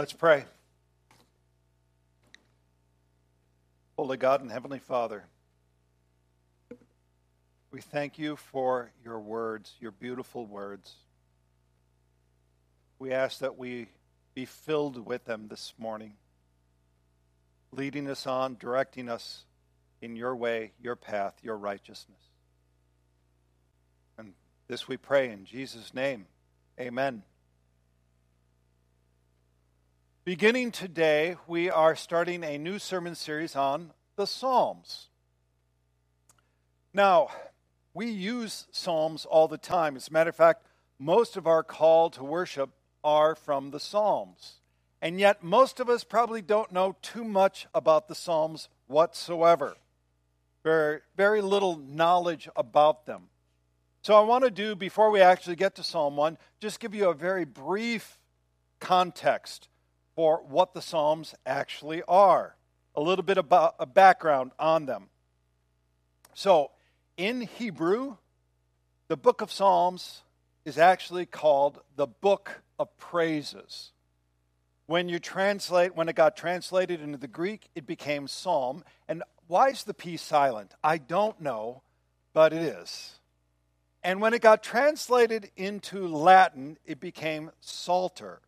Let's 0.00 0.14
pray. 0.14 0.46
Holy 3.98 4.16
God 4.16 4.40
and 4.40 4.50
Heavenly 4.50 4.78
Father, 4.78 5.24
we 7.70 7.82
thank 7.82 8.18
you 8.18 8.36
for 8.36 8.92
your 9.04 9.20
words, 9.20 9.74
your 9.78 9.90
beautiful 9.90 10.46
words. 10.46 10.94
We 12.98 13.12
ask 13.12 13.40
that 13.40 13.58
we 13.58 13.88
be 14.32 14.46
filled 14.46 15.04
with 15.04 15.26
them 15.26 15.48
this 15.48 15.74
morning, 15.76 16.14
leading 17.70 18.08
us 18.08 18.26
on, 18.26 18.56
directing 18.58 19.10
us 19.10 19.44
in 20.00 20.16
your 20.16 20.34
way, 20.34 20.72
your 20.82 20.96
path, 20.96 21.34
your 21.42 21.58
righteousness. 21.58 22.22
And 24.16 24.32
this 24.66 24.88
we 24.88 24.96
pray 24.96 25.28
in 25.28 25.44
Jesus' 25.44 25.92
name. 25.92 26.24
Amen. 26.80 27.22
Beginning 30.30 30.70
today, 30.70 31.34
we 31.48 31.70
are 31.70 31.96
starting 31.96 32.44
a 32.44 32.56
new 32.56 32.78
sermon 32.78 33.16
series 33.16 33.56
on 33.56 33.90
the 34.14 34.28
Psalms. 34.28 35.08
Now, 36.94 37.30
we 37.94 38.06
use 38.06 38.68
Psalms 38.70 39.24
all 39.24 39.48
the 39.48 39.58
time. 39.58 39.96
As 39.96 40.06
a 40.06 40.12
matter 40.12 40.30
of 40.30 40.36
fact, 40.36 40.64
most 41.00 41.36
of 41.36 41.48
our 41.48 41.64
call 41.64 42.10
to 42.10 42.22
worship 42.22 42.70
are 43.02 43.34
from 43.34 43.72
the 43.72 43.80
Psalms. 43.80 44.60
And 45.02 45.18
yet, 45.18 45.42
most 45.42 45.80
of 45.80 45.88
us 45.88 46.04
probably 46.04 46.42
don't 46.42 46.70
know 46.70 46.94
too 47.02 47.24
much 47.24 47.66
about 47.74 48.06
the 48.06 48.14
Psalms 48.14 48.68
whatsoever. 48.86 49.74
Very, 50.62 51.00
very 51.16 51.42
little 51.42 51.74
knowledge 51.74 52.48
about 52.54 53.04
them. 53.04 53.30
So, 54.02 54.14
I 54.14 54.20
want 54.20 54.44
to 54.44 54.50
do, 54.52 54.76
before 54.76 55.10
we 55.10 55.22
actually 55.22 55.56
get 55.56 55.74
to 55.74 55.82
Psalm 55.82 56.14
1, 56.14 56.38
just 56.60 56.78
give 56.78 56.94
you 56.94 57.08
a 57.08 57.14
very 57.14 57.44
brief 57.44 58.20
context 58.78 59.66
for 60.14 60.42
what 60.48 60.74
the 60.74 60.82
Psalms 60.82 61.34
actually 61.46 62.02
are. 62.08 62.56
A 62.94 63.00
little 63.00 63.24
bit 63.24 63.38
about 63.38 63.76
a 63.78 63.86
background 63.86 64.52
on 64.58 64.86
them. 64.86 65.08
So, 66.34 66.70
in 67.16 67.42
Hebrew, 67.42 68.16
the 69.08 69.16
book 69.16 69.40
of 69.40 69.52
Psalms 69.52 70.22
is 70.64 70.78
actually 70.78 71.26
called 71.26 71.80
the 71.96 72.06
book 72.06 72.62
of 72.78 72.96
praises. 72.96 73.92
When 74.86 75.08
you 75.08 75.18
translate, 75.18 75.94
when 75.94 76.08
it 76.08 76.16
got 76.16 76.36
translated 76.36 77.00
into 77.00 77.18
the 77.18 77.28
Greek, 77.28 77.68
it 77.74 77.86
became 77.86 78.26
psalm. 78.26 78.84
And 79.08 79.22
why 79.46 79.68
is 79.68 79.84
the 79.84 79.94
P 79.94 80.16
silent? 80.16 80.74
I 80.82 80.98
don't 80.98 81.40
know, 81.40 81.82
but 82.32 82.52
it 82.52 82.62
is. 82.62 83.20
And 84.02 84.20
when 84.20 84.34
it 84.34 84.42
got 84.42 84.62
translated 84.62 85.50
into 85.56 86.08
Latin, 86.08 86.78
it 86.84 87.00
became 87.00 87.50
psalter. 87.60 88.40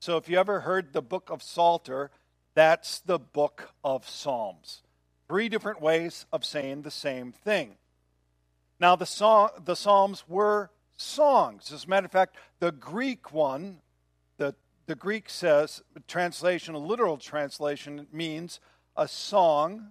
So 0.00 0.16
if 0.16 0.30
you 0.30 0.38
ever 0.38 0.60
heard 0.60 0.94
the 0.94 1.02
book 1.02 1.28
of 1.28 1.42
Psalter, 1.42 2.10
that's 2.54 3.00
the 3.00 3.18
book 3.18 3.74
of 3.84 4.08
Psalms. 4.08 4.82
Three 5.28 5.50
different 5.50 5.82
ways 5.82 6.24
of 6.32 6.42
saying 6.42 6.82
the 6.82 6.90
same 6.90 7.32
thing. 7.32 7.76
Now, 8.80 8.96
the, 8.96 9.04
song, 9.04 9.50
the 9.62 9.76
Psalms 9.76 10.24
were 10.26 10.70
songs. 10.96 11.70
As 11.70 11.84
a 11.84 11.88
matter 11.88 12.06
of 12.06 12.12
fact, 12.12 12.36
the 12.60 12.72
Greek 12.72 13.30
one, 13.30 13.82
the, 14.38 14.54
the 14.86 14.94
Greek 14.94 15.28
says, 15.28 15.82
translation, 16.08 16.74
a 16.74 16.78
literal 16.78 17.18
translation, 17.18 18.06
means 18.10 18.58
a 18.96 19.06
song 19.06 19.88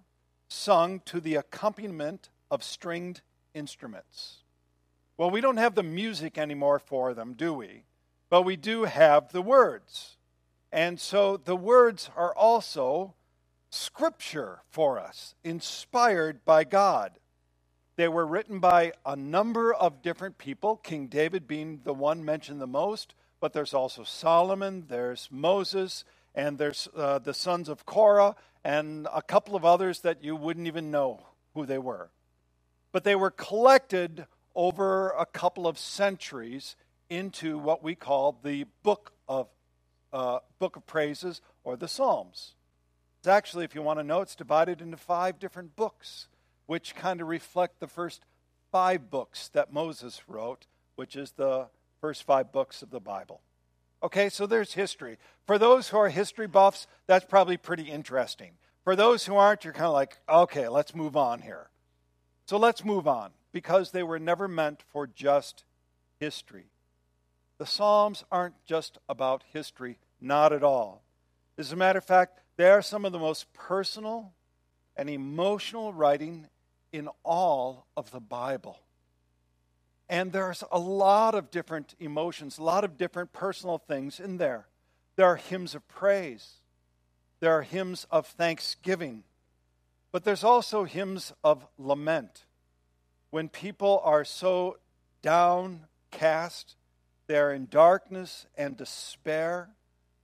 sung 0.48 1.02
to 1.06 1.22
the 1.22 1.36
accompaniment 1.36 2.30
of 2.50 2.64
stringed 2.64 3.22
instruments. 3.54 4.38
Well, 5.18 5.30
we 5.30 5.40
don't 5.40 5.58
have 5.58 5.76
the 5.76 5.84
music 5.84 6.40
anymore 6.40 6.80
for 6.80 7.14
them, 7.14 7.34
do 7.34 7.54
we? 7.54 7.84
But 8.30 8.44
we 8.44 8.56
do 8.56 8.84
have 8.84 9.32
the 9.32 9.42
words. 9.42 10.18
And 10.72 11.00
so 11.00 11.38
the 11.38 11.56
words 11.56 12.10
are 12.16 12.34
also 12.36 13.16
scripture 13.70 14.60
for 14.70 15.00
us, 15.00 15.36
inspired 15.44 16.46
by 16.46 16.64
God. 16.64 17.14
They 17.96 18.08
were 18.08 18.26
written 18.26 18.60
by 18.60 18.94
a 19.06 19.16
number 19.16 19.74
of 19.74 20.02
different 20.02 20.38
people, 20.38 20.78
King 20.78 21.08
David 21.08 21.48
being 21.48 21.82
the 21.84 21.94
one 21.94 22.24
mentioned 22.24 22.62
the 22.62 22.68
most, 22.68 23.14
but 23.40 23.54
there's 23.54 23.74
also 23.74 24.04
Solomon, 24.04 24.86
there's 24.88 25.28
Moses, 25.32 26.06
and 26.34 26.58
there's 26.58 26.88
uh, 26.96 27.20
the 27.20 27.34
sons 27.34 27.68
of 27.68 27.86
Korah, 27.86 28.36
and 28.64 29.08
a 29.14 29.22
couple 29.22 29.56
of 29.56 29.66
others 29.66 30.02
that 30.02 30.24
you 30.24 30.36
wouldn't 30.36 30.68
even 30.68 30.92
know 30.92 31.26
who 31.54 31.66
they 31.66 31.78
were. 31.78 32.10
But 32.92 33.04
they 33.04 33.16
were 33.16 33.32
collected 33.32 34.26
over 34.56 35.10
a 35.12 35.26
couple 35.26 35.68
of 35.68 35.78
centuries 35.78 36.76
into 37.10 37.58
what 37.58 37.84
we 37.84 37.96
call 37.96 38.40
the 38.44 38.66
book 38.84 39.14
of 39.28 39.48
uh, 40.12 40.40
book 40.58 40.76
of 40.76 40.86
praises 40.86 41.42
or 41.64 41.76
the 41.76 41.88
Psalms. 41.88 42.56
It's 43.20 43.28
actually, 43.28 43.66
if 43.66 43.76
you 43.76 43.82
want 43.82 44.00
to 44.00 44.04
know, 44.04 44.22
it's 44.22 44.36
divided 44.36 44.82
into 44.82 44.98
five 44.98 45.40
different 45.40 45.76
books, 45.76 46.28
which 46.68 46.96
kind 46.96 47.22
of 47.22 47.28
reflect 47.28 47.80
the 47.80 47.88
first 47.88 48.24
five 48.72 49.10
books 49.10 49.50
that 49.50 49.74
Moses 49.74 50.22
wrote, 50.28 50.68
which 50.96 51.16
is 51.16 51.32
the 51.32 51.68
first 52.00 52.24
five 52.24 52.52
books 52.52 52.82
of 52.82 52.92
the 52.92 53.00
Bible. 53.00 53.42
Okay, 54.02 54.30
so 54.30 54.46
there's 54.46 54.74
history. 54.74 55.18
For 55.46 55.58
those 55.58 55.90
who 55.90 55.98
are 55.98 56.10
history 56.10 56.48
buffs, 56.48 56.88
that's 57.08 57.26
probably 57.26 57.58
pretty 57.58 57.84
interesting. 57.84 58.52
For 58.86 58.96
those 58.96 59.26
who 59.26 59.36
aren't, 59.36 59.66
you're 59.66 59.74
kind 59.74 59.88
of 59.88 59.94
like, 59.94 60.18
okay, 60.30 60.70
let's 60.70 60.96
move 60.96 61.18
on 61.18 61.42
here. 61.42 61.70
So 62.46 62.58
let's 62.58 62.86
move 62.86 63.08
on 63.08 63.32
because 63.52 63.92
they 63.92 64.04
were 64.04 64.20
never 64.20 64.48
meant 64.48 64.82
for 64.94 65.06
just 65.06 65.66
history. 66.20 66.68
The 67.60 67.66
Psalms 67.66 68.24
aren't 68.32 68.56
just 68.66 68.98
about 69.10 69.44
history, 69.52 70.00
not 70.22 70.54
at 70.54 70.64
all. 70.64 71.04
As 71.58 71.74
a 71.74 71.76
matter 71.76 72.00
of 72.00 72.06
fact, 72.06 72.40
they 72.56 72.70
are 72.70 72.82
some 72.82 73.04
of 73.04 73.12
the 73.12 73.20
most 73.20 73.52
personal 73.52 74.32
and 74.96 75.10
emotional 75.10 75.92
writing 75.92 76.48
in 76.94 77.10
all 77.24 77.86
of 77.98 78.12
the 78.12 78.22
Bible. 78.22 78.80
And 80.08 80.32
there's 80.32 80.64
a 80.72 80.80
lot 80.80 81.36
of 81.36 81.52
different 81.52 81.96
emotions, 82.00 82.58
a 82.58 82.64
lot 82.64 82.86
of 82.86 82.98
different 82.98 83.34
personal 83.34 83.78
things 83.78 84.22
in 84.22 84.38
there. 84.38 84.68
There 85.18 85.26
are 85.26 85.36
hymns 85.36 85.76
of 85.76 85.86
praise, 85.90 86.62
there 87.42 87.52
are 87.52 87.62
hymns 87.62 88.08
of 88.10 88.26
thanksgiving, 88.26 89.24
but 90.14 90.24
there's 90.24 90.46
also 90.46 90.86
hymns 90.86 91.34
of 91.44 91.68
lament. 91.78 92.46
When 93.32 93.50
people 93.50 94.02
are 94.06 94.24
so 94.24 94.78
downcast 95.22 96.78
they're 97.30 97.54
in 97.54 97.68
darkness 97.70 98.48
and 98.58 98.76
despair. 98.76 99.70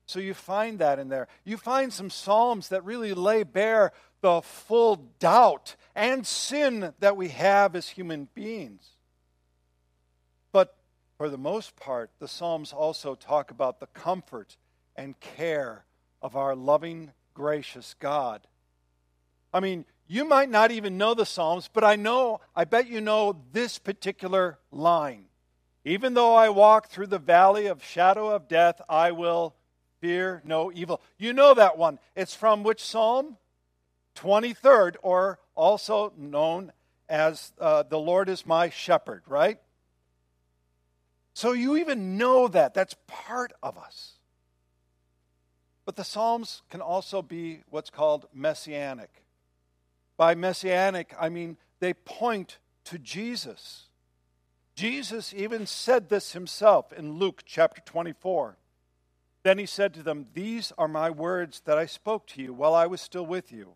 So 0.07 0.19
you 0.19 0.33
find 0.33 0.79
that 0.79 0.97
in 0.97 1.07
there. 1.07 1.27
You 1.43 1.55
find 1.55 1.93
some 1.93 2.09
Psalms 2.09 2.69
that 2.69 2.83
really 2.83 3.13
lay 3.13 3.43
bare 3.43 3.93
the 4.21 4.41
full 4.41 4.95
doubt 5.19 5.75
and 5.95 6.25
sin 6.25 6.93
that 6.99 7.15
we 7.15 7.29
have 7.29 7.75
as 7.75 7.89
human 7.89 8.27
beings. 8.33 8.89
But 10.51 10.75
for 11.15 11.29
the 11.29 11.37
most 11.37 11.75
part, 11.75 12.09
the 12.17 12.27
Psalms 12.27 12.73
also 12.73 13.13
talk 13.13 13.51
about 13.51 13.79
the 13.79 13.87
comfort 13.87 14.57
and 14.95 15.19
care 15.19 15.85
of 16.23 16.35
our 16.35 16.55
loving, 16.55 17.11
gracious 17.35 17.95
God. 17.99 18.47
I 19.53 19.59
mean, 19.59 19.85
you 20.07 20.25
might 20.25 20.49
not 20.49 20.71
even 20.71 20.97
know 20.97 21.13
the 21.13 21.25
Psalms, 21.27 21.69
but 21.71 21.83
I 21.83 21.97
know, 21.97 22.41
I 22.55 22.65
bet 22.65 22.87
you 22.87 22.99
know 22.99 23.43
this 23.51 23.77
particular 23.77 24.57
line. 24.71 25.25
Even 25.85 26.15
though 26.15 26.33
I 26.33 26.49
walk 26.49 26.89
through 26.89 27.07
the 27.07 27.19
valley 27.19 27.67
of 27.67 27.83
shadow 27.83 28.29
of 28.29 28.47
death, 28.47 28.81
I 28.89 29.11
will 29.11 29.55
fear 30.01 30.41
no 30.43 30.71
evil. 30.73 30.99
You 31.17 31.31
know 31.31 31.53
that 31.53 31.77
one. 31.77 31.99
It's 32.15 32.33
from 32.33 32.63
which 32.63 32.83
psalm? 32.83 33.37
23rd, 34.15 34.95
or 35.03 35.39
also 35.53 36.11
known 36.17 36.71
as 37.07 37.53
uh, 37.59 37.83
the 37.83 37.99
Lord 37.99 38.29
is 38.29 38.45
my 38.45 38.69
shepherd, 38.69 39.23
right? 39.27 39.59
So 41.33 41.51
you 41.51 41.77
even 41.77 42.17
know 42.17 42.47
that. 42.47 42.73
That's 42.73 42.95
part 43.07 43.53
of 43.61 43.77
us. 43.77 44.13
But 45.85 45.97
the 45.97 46.03
Psalms 46.03 46.63
can 46.71 46.81
also 46.81 47.21
be 47.21 47.61
what's 47.69 47.91
called 47.91 48.25
messianic. 48.33 49.23
By 50.17 50.33
messianic, 50.33 51.13
I 51.19 51.29
mean 51.29 51.57
they 51.79 51.93
point 51.93 52.57
to 52.85 52.97
Jesus. 52.97 53.84
Jesus 54.75 55.33
even 55.33 55.65
said 55.65 56.09
this 56.09 56.33
himself 56.33 56.91
in 56.91 57.13
Luke 57.13 57.43
chapter 57.45 57.81
24. 57.81 58.57
Then 59.43 59.57
he 59.57 59.65
said 59.65 59.93
to 59.93 60.03
them, 60.03 60.27
These 60.33 60.73
are 60.77 60.87
my 60.87 61.09
words 61.09 61.61
that 61.65 61.77
I 61.77 61.85
spoke 61.85 62.27
to 62.27 62.41
you 62.41 62.53
while 62.53 62.75
I 62.75 62.85
was 62.85 62.99
still 62.99 63.25
with 63.25 63.53
you, 63.53 63.75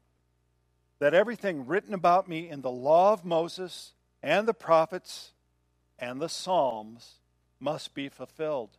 that 1.00 1.13
everything 1.13 1.66
written 1.66 1.94
about 1.94 2.28
me 2.28 2.50
in 2.50 2.62
the 2.62 2.72
law 2.72 3.13
of 3.13 3.24
Moses 3.24 3.94
and 4.22 4.48
the 4.48 4.54
prophets 4.54 5.31
and 5.98 6.19
the 6.19 6.28
Psalms 6.28 7.19
must 7.60 7.94
be 7.94 8.10
fulfilled. 8.10 8.78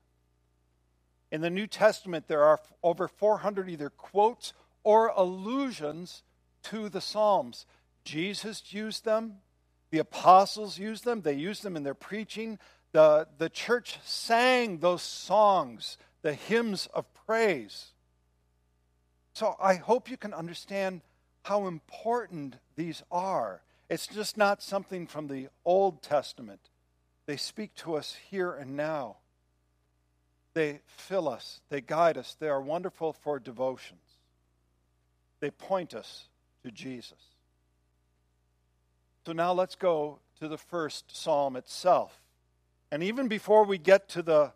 In 1.31 1.41
the 1.41 1.51
New 1.51 1.67
Testament, 1.67 2.29
there 2.29 2.45
are 2.45 2.61
over 2.83 3.09
400 3.09 3.71
either 3.71 3.89
quotes 3.89 4.53
or 4.83 5.09
allusions 5.09 6.23
to 6.65 6.89
the 6.89 7.01
Psalms. 7.01 7.67
Jesus 8.05 8.75
used 8.75 9.05
them, 9.05 9.37
the 9.91 9.99
apostles 9.99 10.79
used 10.79 11.05
them, 11.05 11.23
they 11.23 11.35
used 11.35 11.63
them 11.63 11.77
in 11.77 11.83
their 11.83 11.95
preaching. 11.95 12.59
The, 12.93 13.29
the 13.39 13.49
church 13.49 13.99
sang 14.05 14.79
those 14.79 15.03
songs, 15.03 15.99
the 16.23 16.35
hymns 16.35 16.89
of 16.95 17.13
praise. 17.27 17.93
So 19.33 19.57
I 19.61 19.77
hope 19.77 20.11
you 20.11 20.17
can 20.17 20.35
understand 20.35 21.03
how 21.43 21.67
important 21.67 22.57
these 22.77 23.03
are. 23.11 23.63
It's 23.89 24.07
just 24.07 24.37
not 24.37 24.63
something 24.63 25.07
from 25.07 25.29
the 25.29 25.49
Old 25.65 26.03
Testament. 26.03 26.61
They 27.27 27.37
speak 27.37 27.75
to 27.77 27.97
us 27.97 28.17
here 28.31 28.53
and 28.53 28.77
now. 28.77 29.17
They 30.53 30.81
fill 30.87 31.29
us, 31.29 31.61
they 31.69 31.81
guide 31.81 32.19
us, 32.19 32.37
they 32.39 32.49
are 32.49 32.61
wonderful 32.61 33.13
for 33.13 33.39
devotions. 33.39 34.01
They 35.39 35.51
point 35.51 35.95
us 35.95 36.25
to 36.65 36.71
Jesus. 36.71 37.30
So 39.27 39.33
now 39.33 39.53
let's 39.53 39.75
go 39.75 40.19
to 40.41 40.49
the 40.49 40.59
first 40.59 41.15
psalm 41.15 41.57
itself. 41.57 42.23
And 42.91 43.03
even 43.03 43.29
before 43.29 43.65
we 43.65 43.79
get 43.79 44.09
to 44.11 44.23
the, 44.23 44.53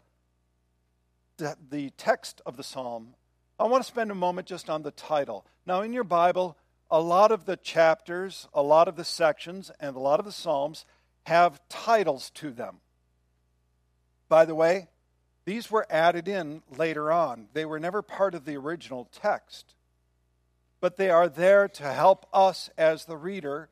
the, 1.37 1.57
the, 1.71 1.91
text 1.91 2.41
of 2.47 2.57
the 2.57 2.65
psalm, 2.65 3.15
I 3.59 3.65
want 3.65 3.85
to 3.85 3.89
spend 3.89 4.11
a 4.11 4.15
moment 4.15 4.47
just 4.47 4.71
on 4.71 4.83
the 4.83 4.91
title. 4.91 5.47
Now, 5.67 5.83
in 5.83 5.93
your 5.93 6.05
Bible, 6.05 6.57
a 6.91 7.01
lot 7.01 7.31
of 7.31 7.45
the 7.45 7.57
chapters, 7.57 8.49
a 8.55 8.63
lot 8.63 8.89
of 8.89 8.97
the 8.97 9.05
sections, 9.05 9.71
and 9.79 9.95
a 9.95 10.01
lot 10.01 10.19
of 10.19 10.27
the 10.27 10.33
psalms 10.33 10.85
have 11.25 11.61
titles 11.69 12.31
to 12.31 12.51
them. 12.51 12.79
By 14.29 14.45
the 14.45 14.55
way, 14.55 14.89
these 15.45 15.71
were 15.71 15.87
added 15.91 16.27
in 16.27 16.63
later 16.77 17.13
on. 17.13 17.49
They 17.53 17.65
were 17.65 17.79
never 17.79 18.03
part 18.03 18.35
of 18.35 18.45
the 18.45 18.57
original 18.57 19.09
text. 19.13 19.75
But 20.81 20.97
they 20.97 21.11
are 21.11 21.29
there 21.29 21.69
to 21.69 21.93
help 21.93 22.27
us 22.33 22.71
as 22.77 23.05
the 23.05 23.17
reader 23.17 23.69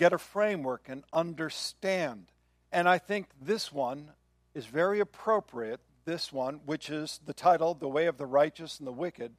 get 0.00 0.14
a 0.14 0.18
framework 0.18 0.88
and 0.88 1.04
understand. 1.12 2.32
And 2.72 2.88
I 2.88 2.96
think 2.96 3.28
this 3.38 3.70
one 3.70 4.08
is 4.54 4.64
very 4.64 4.98
appropriate. 4.98 5.78
This 6.06 6.32
one, 6.32 6.60
which 6.64 6.88
is 6.88 7.20
the 7.26 7.34
title, 7.34 7.74
The 7.74 7.86
Way 7.86 8.06
of 8.06 8.16
the 8.16 8.24
Righteous 8.24 8.78
and 8.78 8.86
the 8.86 8.92
Wicked. 8.92 9.32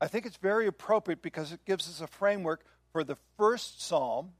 I 0.00 0.08
think 0.08 0.24
it's 0.24 0.38
very 0.38 0.66
appropriate 0.66 1.20
because 1.20 1.52
it 1.52 1.66
gives 1.66 1.86
us 1.86 2.00
a 2.00 2.06
framework 2.06 2.64
for 2.92 3.04
the 3.04 3.18
first 3.36 3.82
psalm, 3.82 4.30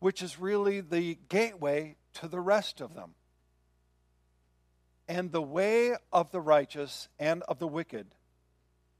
which 0.00 0.20
is 0.20 0.40
really 0.40 0.80
the 0.80 1.16
gateway 1.28 1.94
to 2.14 2.26
the 2.26 2.40
rest 2.40 2.80
of 2.80 2.94
them. 2.94 3.14
And 5.06 5.30
the 5.30 5.40
way 5.40 5.94
of 6.12 6.32
the 6.32 6.40
righteous 6.40 7.08
and 7.20 7.44
of 7.44 7.60
the 7.60 7.68
wicked 7.68 8.08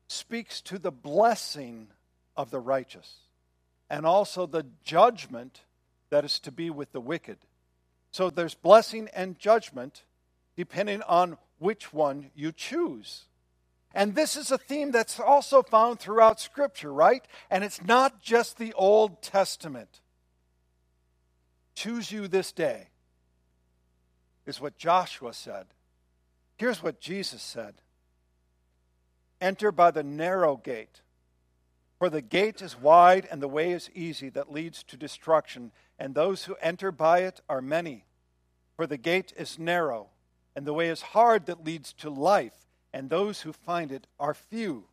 speaks 0.07 0.61
to 0.61 0.79
the 0.79 0.93
blessing 0.93 1.89
of 2.37 2.53
the 2.53 2.61
righteous 2.61 3.28
and 3.91 4.07
also 4.07 4.47
the 4.47 4.67
judgment 4.85 5.63
that 6.11 6.25
is 6.25 6.39
to 6.41 6.53
be 6.53 6.71
with 6.71 6.93
the 6.93 7.01
wicked. 7.01 7.39
So 8.11 8.31
there's 8.31 8.55
blessing 8.55 9.09
and 9.15 9.39
judgment 9.39 10.05
depending 10.57 11.03
on 11.03 11.39
which 11.59 11.93
one 11.93 12.31
you 12.35 12.53
choose. 12.53 13.25
And 13.95 14.15
this 14.15 14.37
is 14.37 14.51
a 14.51 14.59
theme 14.59 14.91
that's 14.91 15.19
also 15.19 15.63
found 15.63 15.99
throughout 15.99 16.41
Scripture, 16.41 16.93
right? 16.93 17.27
And 17.51 17.65
it's 17.65 17.83
not 17.83 18.21
just 18.21 18.59
the 18.59 18.73
Old 18.75 19.23
Testament. 19.23 20.01
Choose 21.75 22.11
you 22.11 22.29
this 22.29 22.53
day, 22.53 22.89
is 24.47 24.61
what 24.61 24.77
Joshua 24.77 25.33
said. 25.33 25.67
Here's 26.57 26.83
what 26.83 27.01
Jesus 27.01 27.41
said 27.41 27.75
Enter 29.41 29.71
by 29.71 29.91
the 29.93 30.03
narrow 30.03 30.57
gate, 30.57 31.01
for 31.99 32.09
the 32.09 32.23
gate 32.23 32.63
is 32.63 32.79
wide 32.79 33.27
and 33.31 33.43
the 33.43 33.49
way 33.49 33.73
is 33.73 33.91
easy 33.95 34.29
that 34.31 34.53
leads 34.53 34.83
to 34.85 34.97
destruction, 34.97 35.73
and 35.99 36.15
those 36.15 36.45
who 36.45 36.57
enter 36.61 36.93
by 36.93 37.21
it 37.21 37.41
are 37.49 37.61
many. 37.61 38.05
For 38.77 38.87
the 38.87 38.97
gate 38.97 39.33
is 39.37 39.59
narrow, 39.59 40.09
and 40.55 40.65
the 40.65 40.73
way 40.73 40.89
is 40.89 41.03
hard 41.03 41.47
that 41.47 41.65
leads 41.65 41.93
to 41.95 42.11
life, 42.11 42.67
and 42.93 43.11
those 43.11 43.41
who 43.41 43.53
find 43.53 43.91
it 43.91 44.07
are 44.21 44.35
few. 44.35 44.85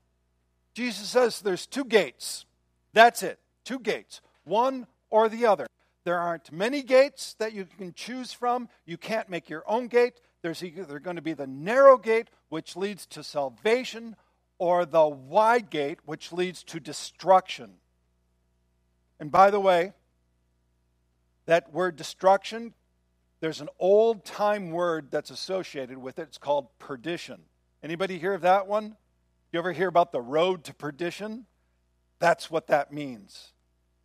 Jesus 0.74 1.10
says 1.10 1.42
there's 1.42 1.68
two 1.68 1.86
gates. 1.86 2.46
That's 2.94 3.22
it. 3.22 3.40
Two 3.64 3.80
gates, 3.80 4.22
one 4.44 4.88
or 5.10 5.30
the 5.30 5.46
other. 5.46 5.68
There 6.06 6.20
aren't 6.20 6.52
many 6.52 6.82
gates 6.82 7.36
that 7.40 7.54
you 7.54 7.66
can 7.66 7.94
choose 7.94 8.34
from. 8.34 8.70
You 8.86 8.98
can't 8.98 9.30
make 9.30 9.50
your 9.50 9.64
own 9.68 9.88
gate. 9.88 10.22
There's 10.42 10.64
either 10.64 11.00
going 11.00 11.16
to 11.16 11.22
be 11.22 11.34
the 11.34 11.48
narrow 11.48 11.98
gate, 11.98 12.30
which 12.50 12.76
leads 12.76 13.06
to 13.08 13.24
salvation, 13.24 14.16
or 14.58 14.86
the 14.86 15.06
wide 15.06 15.70
gate, 15.70 16.00
which 16.06 16.32
leads 16.32 16.64
to 16.64 16.80
destruction. 16.80 17.74
And 19.20 19.32
by 19.32 19.52
the 19.52 19.60
way, 19.60 19.94
that 21.46 21.72
word 21.72 21.96
destruction, 21.96 22.74
there's 23.40 23.62
an 23.62 23.70
old 23.80 24.26
time 24.26 24.72
word 24.72 25.12
that's 25.12 25.30
associated 25.30 25.98
with 25.98 26.20
it. 26.20 26.24
It's 26.24 26.38
called 26.38 26.68
perdition. 26.80 27.42
Anybody 27.84 28.18
hear 28.18 28.34
of 28.34 28.42
that 28.42 28.68
one? 28.68 28.96
You 29.52 29.60
ever 29.60 29.72
hear 29.72 29.88
about 29.88 30.12
the 30.12 30.22
road 30.22 30.64
to 30.66 30.74
perdition? 30.74 31.46
That's 32.20 32.50
what 32.50 32.68
that 32.68 32.92
means. 32.92 33.54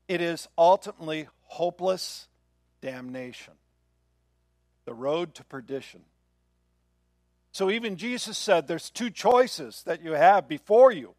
It 0.08 0.20
is 0.20 0.48
ultimately 0.58 1.28
hopeless 1.42 2.28
damnation. 2.80 3.54
The 4.84 4.94
road 4.94 5.34
to 5.36 5.44
perdition. 5.44 6.02
So 7.52 7.70
even 7.70 7.96
Jesus 7.96 8.38
said 8.38 8.66
there's 8.66 8.90
two 8.90 9.10
choices 9.10 9.82
that 9.84 10.02
you 10.02 10.12
have 10.12 10.48
before 10.48 10.92
you. 10.92 11.14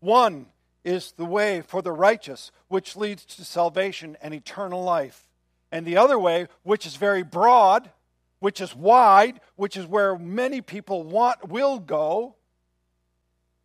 One 0.00 0.46
is 0.84 1.12
the 1.12 1.24
way 1.24 1.60
for 1.62 1.82
the 1.82 1.92
righteous, 1.92 2.50
which 2.68 2.96
leads 2.96 3.24
to 3.24 3.44
salvation 3.44 4.16
and 4.22 4.34
eternal 4.34 4.82
life. 4.82 5.26
And 5.72 5.86
the 5.86 5.96
other 5.96 6.18
way, 6.18 6.48
which 6.62 6.86
is 6.86 6.96
very 6.96 7.22
broad, 7.22 7.90
which 8.40 8.60
is 8.60 8.74
wide, 8.74 9.40
which 9.56 9.76
is 9.76 9.86
where 9.86 10.18
many 10.18 10.60
people 10.60 11.02
want 11.04 11.48
will 11.48 11.78
go, 11.78 12.34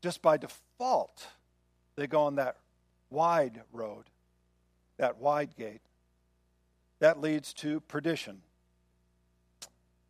just 0.02 0.22
by 0.22 0.38
default, 0.38 1.28
they 1.96 2.08
go 2.08 2.24
on 2.24 2.36
that 2.36 2.58
wide 3.10 3.62
road, 3.72 4.04
that 4.98 5.18
wide 5.18 5.56
gate. 5.56 5.82
That 7.00 7.20
leads 7.22 7.54
to 7.56 7.80
perdition. 7.82 8.42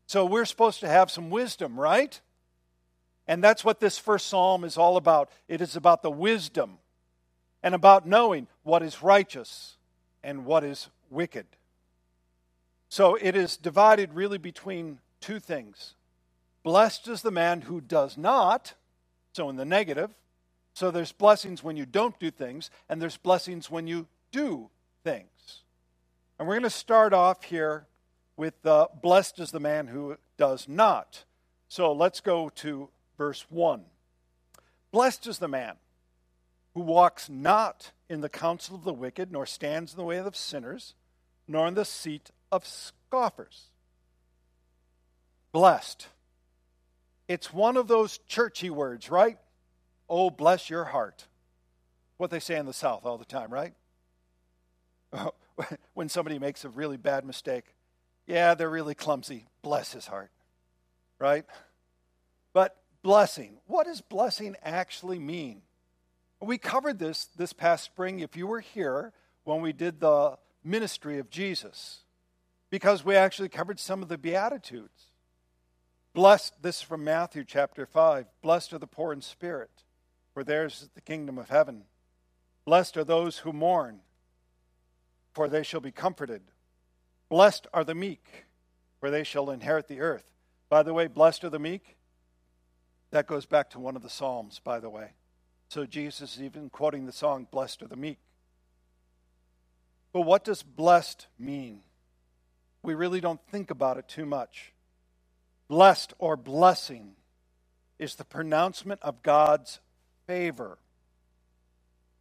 So 0.07 0.25
we're 0.25 0.45
supposed 0.45 0.79
to 0.81 0.87
have 0.87 1.09
some 1.09 1.29
wisdom, 1.29 1.79
right? 1.79 2.19
And 3.27 3.43
that's 3.43 3.65
what 3.65 3.79
this 3.79 3.97
first 3.97 4.27
psalm 4.27 4.63
is 4.63 4.77
all 4.77 4.97
about. 4.97 5.29
It 5.47 5.61
is 5.61 5.75
about 5.75 6.03
the 6.03 6.11
wisdom 6.11 6.77
and 7.63 7.73
about 7.73 8.07
knowing 8.07 8.47
what 8.63 8.83
is 8.83 9.01
righteous 9.01 9.77
and 10.23 10.45
what 10.45 10.63
is 10.63 10.89
wicked. 11.09 11.47
So 12.89 13.15
it 13.15 13.35
is 13.35 13.57
divided 13.57 14.13
really 14.13 14.37
between 14.37 14.99
two 15.19 15.39
things. 15.39 15.95
Blessed 16.63 17.07
is 17.07 17.21
the 17.21 17.31
man 17.31 17.61
who 17.61 17.81
does 17.81 18.17
not, 18.17 18.73
so 19.33 19.49
in 19.49 19.55
the 19.55 19.65
negative. 19.65 20.11
So 20.73 20.91
there's 20.91 21.11
blessings 21.11 21.63
when 21.63 21.77
you 21.77 21.85
don't 21.85 22.19
do 22.19 22.29
things, 22.29 22.69
and 22.89 23.01
there's 23.01 23.17
blessings 23.17 23.71
when 23.71 23.87
you 23.87 24.07
do 24.31 24.69
things. 25.03 25.63
And 26.37 26.47
we're 26.47 26.55
going 26.55 26.63
to 26.63 26.69
start 26.69 27.13
off 27.13 27.43
here 27.43 27.87
with 28.37 28.65
uh, 28.65 28.87
blessed 29.01 29.39
is 29.39 29.51
the 29.51 29.59
man 29.59 29.87
who 29.87 30.17
does 30.37 30.67
not. 30.67 31.25
So 31.67 31.91
let's 31.93 32.21
go 32.21 32.49
to 32.49 32.89
verse 33.17 33.45
1. 33.49 33.83
Blessed 34.91 35.27
is 35.27 35.39
the 35.39 35.47
man 35.47 35.75
who 36.73 36.81
walks 36.81 37.29
not 37.29 37.91
in 38.09 38.21
the 38.21 38.29
counsel 38.29 38.75
of 38.75 38.83
the 38.83 38.93
wicked, 38.93 39.31
nor 39.31 39.45
stands 39.45 39.93
in 39.93 39.97
the 39.97 40.03
way 40.03 40.17
of 40.17 40.35
sinners, 40.35 40.93
nor 41.47 41.67
in 41.67 41.73
the 41.73 41.85
seat 41.85 42.31
of 42.51 42.65
scoffers. 42.65 43.71
Blessed. 45.51 46.07
It's 47.27 47.53
one 47.53 47.77
of 47.77 47.87
those 47.87 48.19
churchy 48.27 48.69
words, 48.69 49.09
right? 49.09 49.37
Oh, 50.09 50.29
bless 50.29 50.69
your 50.69 50.85
heart. 50.85 51.27
What 52.17 52.29
they 52.29 52.39
say 52.39 52.57
in 52.57 52.65
the 52.65 52.73
South 52.73 53.05
all 53.05 53.17
the 53.17 53.25
time, 53.25 53.51
right? 53.51 53.73
when 55.93 56.09
somebody 56.09 56.39
makes 56.39 56.65
a 56.65 56.69
really 56.69 56.97
bad 56.97 57.25
mistake. 57.25 57.74
Yeah, 58.27 58.55
they're 58.55 58.69
really 58.69 58.95
clumsy. 58.95 59.45
Bless 59.61 59.93
his 59.93 60.07
heart. 60.07 60.31
Right? 61.19 61.45
But 62.53 62.75
blessing, 63.03 63.57
what 63.67 63.85
does 63.85 64.01
blessing 64.01 64.55
actually 64.63 65.19
mean? 65.19 65.61
We 66.41 66.57
covered 66.57 66.99
this 66.99 67.25
this 67.37 67.53
past 67.53 67.85
spring 67.85 68.19
if 68.19 68.35
you 68.35 68.47
were 68.47 68.59
here 68.59 69.13
when 69.43 69.61
we 69.61 69.73
did 69.73 69.99
the 69.99 70.37
ministry 70.63 71.19
of 71.19 71.29
Jesus, 71.29 72.03
because 72.69 73.05
we 73.05 73.15
actually 73.15 73.49
covered 73.49 73.79
some 73.79 74.01
of 74.01 74.09
the 74.09 74.17
Beatitudes. 74.17 75.11
Blessed, 76.13 76.61
this 76.61 76.77
is 76.77 76.81
from 76.81 77.03
Matthew 77.03 77.43
chapter 77.45 77.85
5. 77.85 78.25
Blessed 78.41 78.73
are 78.73 78.79
the 78.79 78.87
poor 78.87 79.13
in 79.13 79.21
spirit, 79.21 79.83
for 80.33 80.43
theirs 80.43 80.81
is 80.81 80.89
the 80.95 81.01
kingdom 81.01 81.37
of 81.37 81.49
heaven. 81.49 81.83
Blessed 82.65 82.97
are 82.97 83.03
those 83.03 83.39
who 83.39 83.53
mourn, 83.53 83.99
for 85.33 85.47
they 85.47 85.61
shall 85.61 85.81
be 85.81 85.91
comforted. 85.91 86.41
Blessed 87.35 87.67
are 87.73 87.83
the 87.83 87.93
meek, 87.93 88.45
for 89.01 89.11
they 89.11 89.25
shall 89.25 89.49
inherit 89.49 89.89
the 89.89 89.99
earth. 89.99 90.31
By 90.69 90.83
the 90.83 90.93
way, 90.93 91.07
blessed 91.07 91.43
are 91.43 91.49
the 91.49 91.59
meek. 91.59 91.97
That 93.11 93.27
goes 93.27 93.45
back 93.45 93.71
to 93.71 93.79
one 93.79 93.97
of 93.97 94.03
the 94.03 94.09
Psalms, 94.09 94.61
by 94.63 94.79
the 94.79 94.89
way. 94.89 95.09
So 95.67 95.85
Jesus 95.85 96.37
is 96.37 96.41
even 96.41 96.69
quoting 96.69 97.05
the 97.05 97.11
song, 97.11 97.45
Blessed 97.51 97.83
are 97.83 97.89
the 97.89 97.97
meek. 97.97 98.19
But 100.13 100.21
what 100.21 100.45
does 100.45 100.63
blessed 100.63 101.27
mean? 101.37 101.81
We 102.83 102.93
really 102.93 103.19
don't 103.19 103.45
think 103.51 103.69
about 103.69 103.97
it 103.97 104.07
too 104.07 104.25
much. 104.25 104.71
Blessed 105.67 106.13
or 106.17 106.37
blessing 106.37 107.17
is 107.99 108.15
the 108.15 108.23
pronouncement 108.23 109.01
of 109.01 109.23
God's 109.23 109.81
favor. 110.25 110.77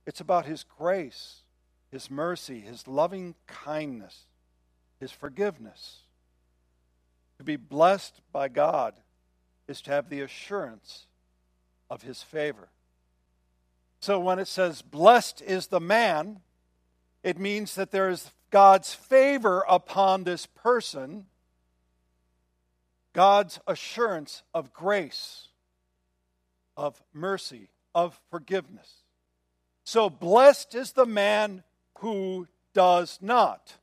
It's 0.08 0.20
about 0.20 0.46
His 0.46 0.64
grace, 0.64 1.42
His 1.92 2.10
mercy, 2.10 2.58
His 2.58 2.88
loving 2.88 3.36
kindness, 3.46 4.26
His 5.00 5.10
forgiveness. 5.10 6.00
To 7.38 7.44
be 7.44 7.56
blessed 7.56 8.20
by 8.32 8.48
God 8.48 8.94
is 9.66 9.80
to 9.82 9.90
have 9.90 10.08
the 10.08 10.20
assurance 10.20 11.06
of 11.90 12.02
His 12.02 12.22
favor. 12.22 12.68
So 14.00 14.20
when 14.20 14.38
it 14.38 14.48
says, 14.48 14.82
Blessed 14.82 15.42
is 15.42 15.68
the 15.68 15.80
man, 15.80 16.40
it 17.22 17.38
means 17.38 17.74
that 17.74 17.90
there 17.90 18.10
is 18.10 18.30
God's 18.50 18.94
favor 18.94 19.64
upon 19.68 20.24
this 20.24 20.46
person, 20.46 21.26
God's 23.12 23.58
assurance 23.66 24.42
of 24.52 24.72
grace, 24.72 25.48
of 26.76 27.02
mercy, 27.12 27.70
of 27.94 28.20
forgiveness. 28.30 29.04
So 29.84 30.08
blessed 30.08 30.74
is 30.74 30.92
the 30.92 31.06
man 31.06 31.62
who 31.98 32.46
does 32.74 33.18
not. 33.20 33.74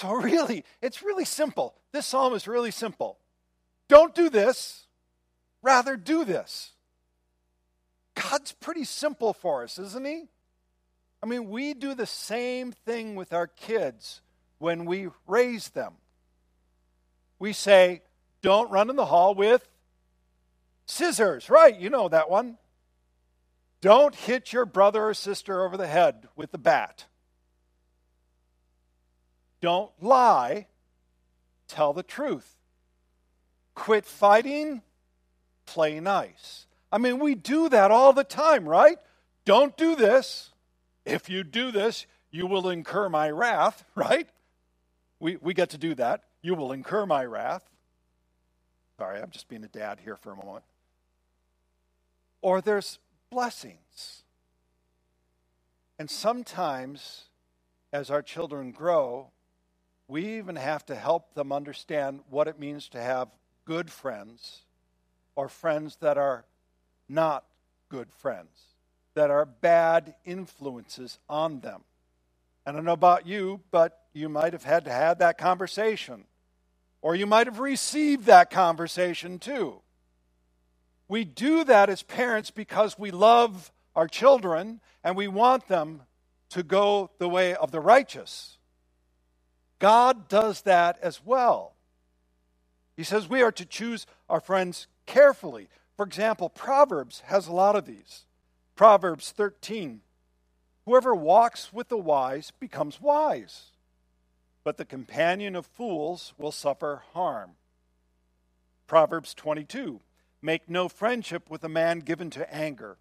So, 0.00 0.12
really, 0.14 0.64
it's 0.80 1.02
really 1.02 1.24
simple. 1.24 1.74
This 1.92 2.06
psalm 2.06 2.32
is 2.34 2.48
really 2.48 2.70
simple. 2.70 3.18
Don't 3.88 4.14
do 4.14 4.30
this, 4.30 4.86
rather, 5.62 5.96
do 5.96 6.24
this. 6.24 6.72
God's 8.14 8.52
pretty 8.52 8.84
simple 8.84 9.32
for 9.32 9.62
us, 9.62 9.78
isn't 9.78 10.06
He? 10.06 10.24
I 11.22 11.26
mean, 11.26 11.50
we 11.50 11.74
do 11.74 11.94
the 11.94 12.06
same 12.06 12.72
thing 12.72 13.14
with 13.14 13.32
our 13.32 13.46
kids 13.46 14.22
when 14.58 14.86
we 14.86 15.08
raise 15.26 15.68
them. 15.70 15.94
We 17.38 17.52
say, 17.52 18.02
don't 18.42 18.70
run 18.70 18.88
in 18.88 18.96
the 18.96 19.06
hall 19.06 19.34
with 19.34 19.68
scissors, 20.86 21.50
right? 21.50 21.78
You 21.78 21.90
know 21.90 22.08
that 22.08 22.30
one. 22.30 22.56
Don't 23.82 24.14
hit 24.14 24.52
your 24.52 24.66
brother 24.66 25.08
or 25.08 25.14
sister 25.14 25.64
over 25.64 25.76
the 25.76 25.86
head 25.86 26.28
with 26.36 26.52
the 26.52 26.58
bat. 26.58 27.04
Don't 29.60 29.90
lie. 30.00 30.66
Tell 31.68 31.92
the 31.92 32.02
truth. 32.02 32.56
Quit 33.74 34.04
fighting. 34.04 34.82
Play 35.66 36.00
nice. 36.00 36.66
I 36.92 36.98
mean, 36.98 37.18
we 37.18 37.34
do 37.34 37.68
that 37.68 37.90
all 37.90 38.12
the 38.12 38.24
time, 38.24 38.68
right? 38.68 38.98
Don't 39.44 39.76
do 39.76 39.94
this. 39.94 40.50
If 41.04 41.28
you 41.28 41.44
do 41.44 41.70
this, 41.70 42.06
you 42.30 42.46
will 42.46 42.68
incur 42.68 43.08
my 43.08 43.30
wrath, 43.30 43.84
right? 43.94 44.28
We, 45.18 45.36
we 45.36 45.54
get 45.54 45.70
to 45.70 45.78
do 45.78 45.94
that. 45.96 46.24
You 46.42 46.54
will 46.54 46.72
incur 46.72 47.06
my 47.06 47.24
wrath. 47.24 47.68
Sorry, 48.98 49.20
I'm 49.20 49.30
just 49.30 49.48
being 49.48 49.64
a 49.64 49.68
dad 49.68 50.00
here 50.02 50.16
for 50.16 50.32
a 50.32 50.36
moment. 50.36 50.64
Or 52.42 52.60
there's 52.60 52.98
blessings. 53.30 54.24
And 55.98 56.10
sometimes, 56.10 57.24
as 57.92 58.10
our 58.10 58.22
children 58.22 58.72
grow, 58.72 59.30
we 60.10 60.38
even 60.38 60.56
have 60.56 60.84
to 60.86 60.96
help 60.96 61.34
them 61.34 61.52
understand 61.52 62.20
what 62.28 62.48
it 62.48 62.58
means 62.58 62.88
to 62.88 63.00
have 63.00 63.28
good 63.64 63.90
friends 63.90 64.62
or 65.36 65.48
friends 65.48 65.96
that 66.00 66.18
are 66.18 66.44
not 67.08 67.44
good 67.88 68.12
friends, 68.12 68.50
that 69.14 69.30
are 69.30 69.44
bad 69.44 70.14
influences 70.24 71.18
on 71.28 71.60
them. 71.60 71.82
I 72.66 72.72
don't 72.72 72.84
know 72.84 72.92
about 72.92 73.26
you, 73.26 73.60
but 73.70 74.00
you 74.12 74.28
might 74.28 74.52
have 74.52 74.64
had 74.64 74.84
to 74.86 74.92
have 74.92 75.18
that 75.18 75.38
conversation. 75.38 76.24
Or 77.02 77.14
you 77.14 77.26
might 77.26 77.46
have 77.46 77.60
received 77.60 78.26
that 78.26 78.50
conversation 78.50 79.38
too. 79.38 79.80
We 81.06 81.24
do 81.24 81.62
that 81.64 81.88
as 81.88 82.02
parents 82.02 82.50
because 82.50 82.98
we 82.98 83.12
love 83.12 83.72
our 83.94 84.08
children 84.08 84.80
and 85.04 85.16
we 85.16 85.28
want 85.28 85.68
them 85.68 86.02
to 86.50 86.64
go 86.64 87.10
the 87.18 87.28
way 87.28 87.54
of 87.54 87.70
the 87.70 87.80
righteous. 87.80 88.58
God 89.80 90.28
does 90.28 90.62
that 90.62 90.98
as 91.02 91.20
well. 91.24 91.74
He 92.96 93.02
says 93.02 93.28
we 93.28 93.42
are 93.42 93.52
to 93.52 93.64
choose 93.64 94.06
our 94.28 94.40
friends 94.40 94.86
carefully. 95.06 95.68
For 95.96 96.06
example, 96.06 96.48
Proverbs 96.48 97.22
has 97.26 97.48
a 97.48 97.52
lot 97.52 97.74
of 97.74 97.86
these. 97.86 98.26
Proverbs 98.76 99.32
13 99.32 100.02
Whoever 100.84 101.14
walks 101.14 101.72
with 101.72 101.88
the 101.88 101.98
wise 101.98 102.52
becomes 102.58 103.00
wise, 103.00 103.72
but 104.64 104.76
the 104.76 104.84
companion 104.84 105.54
of 105.54 105.66
fools 105.66 106.34
will 106.36 106.52
suffer 106.52 107.02
harm. 107.12 107.52
Proverbs 108.86 109.34
22 109.34 110.00
Make 110.42 110.68
no 110.68 110.88
friendship 110.88 111.50
with 111.50 111.62
a 111.64 111.68
man 111.68 112.00
given 112.00 112.30
to 112.30 112.54
anger, 112.54 112.96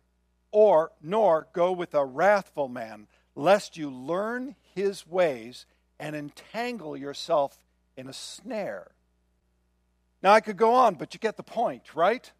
or 0.51 0.91
nor 1.01 1.47
go 1.53 1.71
with 1.71 1.93
a 1.93 2.05
wrathful 2.05 2.67
man, 2.67 3.07
lest 3.35 3.77
you 3.77 3.89
learn 3.89 4.55
his 4.75 5.07
ways 5.07 5.65
and 5.99 6.15
entangle 6.15 6.95
yourself 6.95 7.63
in 7.97 8.07
a 8.07 8.13
snare. 8.13 8.91
Now, 10.21 10.33
I 10.33 10.41
could 10.41 10.57
go 10.57 10.73
on, 10.73 10.95
but 10.95 11.13
you 11.13 11.19
get 11.19 11.37
the 11.37 11.43
point, 11.43 11.95
right? 11.95 12.31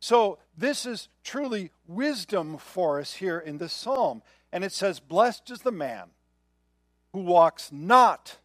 So, 0.00 0.38
this 0.56 0.86
is 0.86 1.08
truly 1.22 1.70
wisdom 1.86 2.58
for 2.58 3.00
us 3.00 3.14
here 3.14 3.38
in 3.38 3.58
this 3.58 3.72
psalm. 3.72 4.22
And 4.52 4.62
it 4.62 4.72
says, 4.72 5.00
Blessed 5.00 5.50
is 5.50 5.60
the 5.60 5.72
man 5.72 6.10
who 7.12 7.20
walks 7.20 7.70
not 7.72 8.38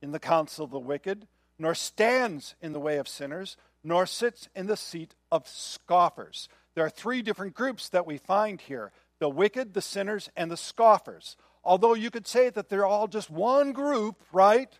in 0.00 0.12
the 0.12 0.18
counsel 0.18 0.64
of 0.64 0.70
the 0.70 0.78
wicked, 0.78 1.26
nor 1.58 1.74
stands 1.74 2.54
in 2.60 2.72
the 2.72 2.80
way 2.80 2.96
of 2.96 3.06
sinners, 3.06 3.56
nor 3.84 4.06
sits 4.06 4.48
in 4.54 4.66
the 4.66 4.76
seat 4.76 5.14
of 5.30 5.46
scoffers. 5.46 6.48
There 6.74 6.84
are 6.84 6.90
three 6.90 7.22
different 7.22 7.54
groups 7.54 7.88
that 7.90 8.06
we 8.06 8.18
find 8.18 8.60
here 8.60 8.92
the 9.18 9.28
wicked, 9.28 9.74
the 9.74 9.82
sinners, 9.82 10.30
and 10.36 10.50
the 10.50 10.56
scoffers. 10.56 11.36
Although 11.64 11.94
you 11.94 12.10
could 12.10 12.26
say 12.26 12.50
that 12.50 12.68
they're 12.68 12.86
all 12.86 13.08
just 13.08 13.30
one 13.30 13.72
group, 13.72 14.20
right? 14.32 14.72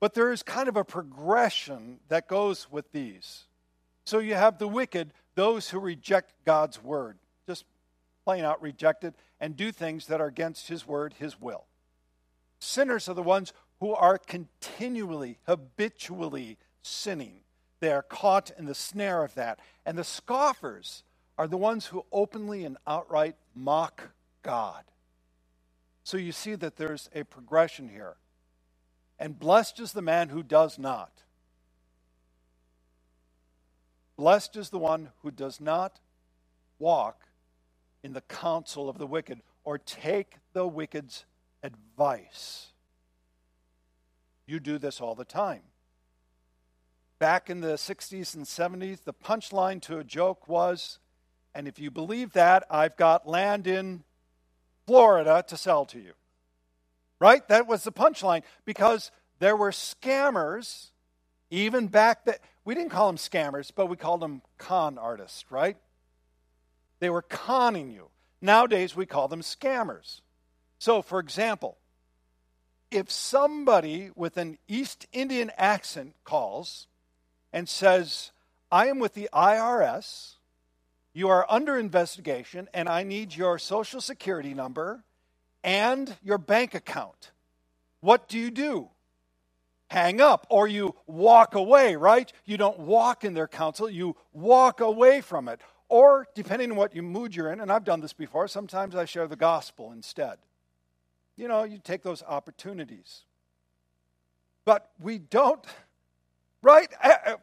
But 0.00 0.14
there 0.14 0.32
is 0.32 0.42
kind 0.42 0.68
of 0.68 0.76
a 0.76 0.84
progression 0.84 2.00
that 2.08 2.28
goes 2.28 2.70
with 2.70 2.92
these. 2.92 3.44
So 4.04 4.18
you 4.18 4.34
have 4.34 4.58
the 4.58 4.68
wicked, 4.68 5.12
those 5.34 5.70
who 5.70 5.78
reject 5.78 6.32
God's 6.44 6.82
word, 6.82 7.18
just 7.46 7.64
plain 8.24 8.44
out 8.44 8.62
reject 8.62 9.04
it, 9.04 9.14
and 9.40 9.56
do 9.56 9.70
things 9.70 10.06
that 10.06 10.20
are 10.20 10.26
against 10.26 10.68
his 10.68 10.86
word, 10.86 11.14
his 11.18 11.40
will. 11.40 11.64
Sinners 12.58 13.08
are 13.08 13.14
the 13.14 13.22
ones 13.22 13.52
who 13.80 13.92
are 13.92 14.18
continually, 14.18 15.38
habitually 15.46 16.56
sinning. 16.82 17.40
They 17.80 17.92
are 17.92 18.02
caught 18.02 18.50
in 18.58 18.64
the 18.64 18.74
snare 18.74 19.22
of 19.22 19.34
that. 19.34 19.60
And 19.84 19.98
the 19.98 20.04
scoffers 20.04 21.04
are 21.36 21.46
the 21.46 21.56
ones 21.56 21.86
who 21.86 22.06
openly 22.10 22.64
and 22.64 22.78
outright 22.86 23.36
mock 23.54 24.10
God. 24.42 24.84
So 26.06 26.18
you 26.18 26.30
see 26.30 26.54
that 26.54 26.76
there's 26.76 27.10
a 27.16 27.24
progression 27.24 27.88
here. 27.88 28.14
And 29.18 29.36
blessed 29.36 29.80
is 29.80 29.90
the 29.90 30.00
man 30.00 30.28
who 30.28 30.44
does 30.44 30.78
not. 30.78 31.24
Blessed 34.16 34.54
is 34.54 34.70
the 34.70 34.78
one 34.78 35.08
who 35.22 35.32
does 35.32 35.60
not 35.60 35.98
walk 36.78 37.26
in 38.04 38.12
the 38.12 38.20
counsel 38.20 38.88
of 38.88 38.98
the 38.98 39.06
wicked 39.06 39.40
or 39.64 39.78
take 39.78 40.36
the 40.52 40.64
wicked's 40.64 41.24
advice. 41.64 42.68
You 44.46 44.60
do 44.60 44.78
this 44.78 45.00
all 45.00 45.16
the 45.16 45.24
time. 45.24 45.62
Back 47.18 47.50
in 47.50 47.62
the 47.62 47.74
60s 47.74 48.36
and 48.36 48.44
70s, 48.44 49.02
the 49.02 49.12
punchline 49.12 49.82
to 49.82 49.98
a 49.98 50.04
joke 50.04 50.46
was, 50.46 51.00
and 51.52 51.66
if 51.66 51.80
you 51.80 51.90
believe 51.90 52.32
that, 52.34 52.62
I've 52.70 52.96
got 52.96 53.26
land 53.26 53.66
in 53.66 54.04
Florida 54.86 55.44
to 55.48 55.56
sell 55.56 55.84
to 55.86 55.98
you. 55.98 56.12
Right? 57.18 57.46
That 57.48 57.66
was 57.66 57.84
the 57.84 57.92
punchline 57.92 58.42
because 58.64 59.10
there 59.38 59.56
were 59.56 59.70
scammers 59.70 60.90
even 61.50 61.86
back 61.86 62.24
that 62.24 62.40
we 62.64 62.74
didn't 62.74 62.90
call 62.90 63.06
them 63.06 63.16
scammers, 63.16 63.70
but 63.74 63.86
we 63.86 63.96
called 63.96 64.20
them 64.20 64.42
con 64.58 64.98
artists, 64.98 65.44
right? 65.50 65.76
They 66.98 67.10
were 67.10 67.22
conning 67.22 67.92
you. 67.92 68.08
Nowadays 68.40 68.96
we 68.96 69.06
call 69.06 69.28
them 69.28 69.42
scammers. 69.42 70.20
So, 70.78 71.02
for 71.02 71.20
example, 71.20 71.78
if 72.90 73.10
somebody 73.10 74.10
with 74.14 74.36
an 74.36 74.58
East 74.68 75.06
Indian 75.12 75.50
accent 75.56 76.14
calls 76.24 76.86
and 77.52 77.68
says, 77.68 78.32
I 78.70 78.86
am 78.88 78.98
with 78.98 79.14
the 79.14 79.28
IRS, 79.32 80.35
you 81.16 81.28
are 81.28 81.46
under 81.48 81.78
investigation, 81.78 82.68
and 82.74 82.88
I 82.88 83.02
need 83.02 83.34
your 83.34 83.58
social 83.58 84.00
security 84.00 84.54
number 84.54 85.04
and 85.64 86.14
your 86.22 86.38
bank 86.38 86.74
account, 86.74 87.32
what 88.00 88.28
do 88.28 88.38
you 88.38 88.50
do? 88.50 88.90
hang 89.88 90.20
up 90.20 90.46
or 90.50 90.66
you 90.68 90.94
walk 91.06 91.54
away, 91.54 91.96
right? 91.96 92.32
You 92.44 92.56
don't 92.56 92.78
walk 92.80 93.24
in 93.24 93.34
their 93.34 93.48
counsel, 93.48 93.88
you 93.88 94.16
walk 94.32 94.80
away 94.80 95.20
from 95.20 95.48
it. 95.48 95.60
Or, 95.88 96.26
depending 96.34 96.72
on 96.72 96.76
what 96.76 96.96
mood 96.96 97.34
you're 97.36 97.52
in, 97.52 97.60
and 97.60 97.70
I've 97.70 97.84
done 97.84 98.00
this 98.00 98.12
before, 98.12 98.48
sometimes 98.48 98.96
I 98.96 99.04
share 99.04 99.28
the 99.28 99.36
gospel 99.36 99.92
instead. 99.92 100.38
You 101.36 101.46
know, 101.46 101.62
you 101.62 101.78
take 101.78 102.02
those 102.02 102.24
opportunities. 102.24 103.22
But 104.64 104.90
we 104.98 105.18
don't, 105.18 105.64
right? 106.60 106.88
Eh, 107.00 107.16
eh, 107.26 107.34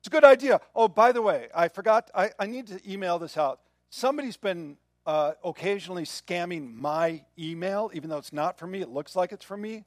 It's 0.00 0.08
a 0.08 0.10
good 0.10 0.24
idea. 0.24 0.60
Oh, 0.74 0.88
by 0.88 1.12
the 1.12 1.22
way, 1.22 1.48
I 1.54 1.68
forgot, 1.68 2.10
I, 2.14 2.30
I 2.38 2.46
need 2.46 2.66
to 2.68 2.80
email 2.90 3.18
this 3.18 3.36
out. 3.36 3.60
Somebody's 3.90 4.36
been 4.36 4.76
uh, 5.06 5.32
occasionally 5.42 6.04
scamming 6.04 6.74
my 6.74 7.24
email, 7.38 7.90
even 7.94 8.10
though 8.10 8.18
it's 8.18 8.32
not 8.32 8.58
for 8.58 8.66
me, 8.66 8.80
it 8.80 8.90
looks 8.90 9.16
like 9.16 9.32
it's 9.32 9.44
for 9.44 9.56
me. 9.56 9.84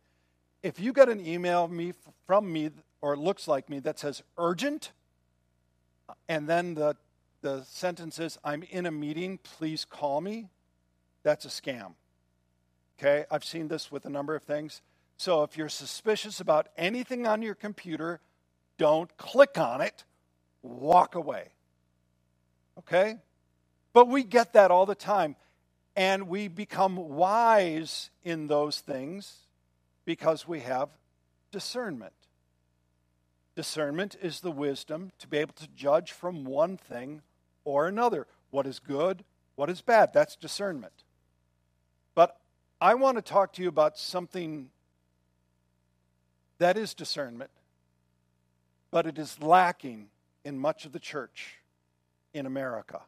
If 0.64 0.80
you 0.80 0.94
get 0.94 1.10
an 1.10 1.26
email 1.26 1.68
me 1.68 1.94
from 2.28 2.52
me, 2.52 2.72
or 3.02 3.14
it 3.14 3.20
looks 3.20 3.48
like 3.48 3.70
me, 3.70 3.80
that 3.80 4.00
says 4.00 4.22
urgent, 4.38 4.92
and 6.28 6.48
then 6.48 6.76
the, 6.76 6.96
the 7.42 7.64
sentence 7.64 8.20
is, 8.20 8.38
I'm 8.44 8.64
in 8.64 8.86
a 8.86 8.92
meeting, 8.92 9.40
please 9.42 9.86
call 9.86 10.22
me, 10.22 10.50
that's 11.24 11.46
a 11.46 11.50
scam. 11.50 11.94
Okay, 13.00 13.26
I've 13.32 13.44
seen 13.44 13.68
this 13.68 13.92
with 13.92 14.06
a 14.06 14.10
number 14.10 14.36
of 14.36 14.44
things. 14.44 14.82
So 15.18 15.44
if 15.44 15.58
you're 15.58 15.70
suspicious 15.70 16.40
about 16.40 16.68
anything 16.78 17.26
on 17.26 17.42
your 17.42 17.56
computer, 17.56 18.20
don't 18.82 19.16
click 19.16 19.60
on 19.60 19.80
it, 19.80 20.04
walk 20.64 21.14
away. 21.14 21.50
Okay? 22.80 23.20
But 23.94 24.08
we 24.08 24.24
get 24.24 24.54
that 24.54 24.72
all 24.72 24.88
the 24.88 24.96
time. 24.96 25.36
And 25.96 26.28
we 26.28 26.48
become 26.48 26.96
wise 26.96 28.10
in 28.24 28.48
those 28.48 28.80
things 28.80 29.36
because 30.04 30.48
we 30.48 30.62
have 30.62 30.90
discernment. 31.52 32.14
Discernment 33.56 34.16
is 34.20 34.40
the 34.40 34.50
wisdom 34.52 35.12
to 35.20 35.28
be 35.28 35.38
able 35.38 35.54
to 35.54 35.68
judge 35.76 36.12
from 36.12 36.44
one 36.44 36.76
thing 36.76 37.22
or 37.64 37.88
another 37.88 38.26
what 38.50 38.66
is 38.66 38.80
good, 38.80 39.24
what 39.58 39.70
is 39.70 39.82
bad. 39.82 40.12
That's 40.12 40.36
discernment. 40.36 41.04
But 42.16 42.36
I 42.80 42.96
want 42.96 43.18
to 43.18 43.22
talk 43.22 43.54
to 43.54 43.62
you 43.62 43.68
about 43.68 44.00
something 44.00 44.72
that 46.58 46.78
is 46.78 46.96
discernment, 46.96 47.52
but 48.92 49.08
it 49.08 49.18
is 49.18 49.42
lacking 49.42 50.10
in 50.44 50.60
much 50.60 50.86
of 50.86 50.92
the 50.92 51.00
church 51.00 51.56
in 52.34 52.46
America 52.46 53.02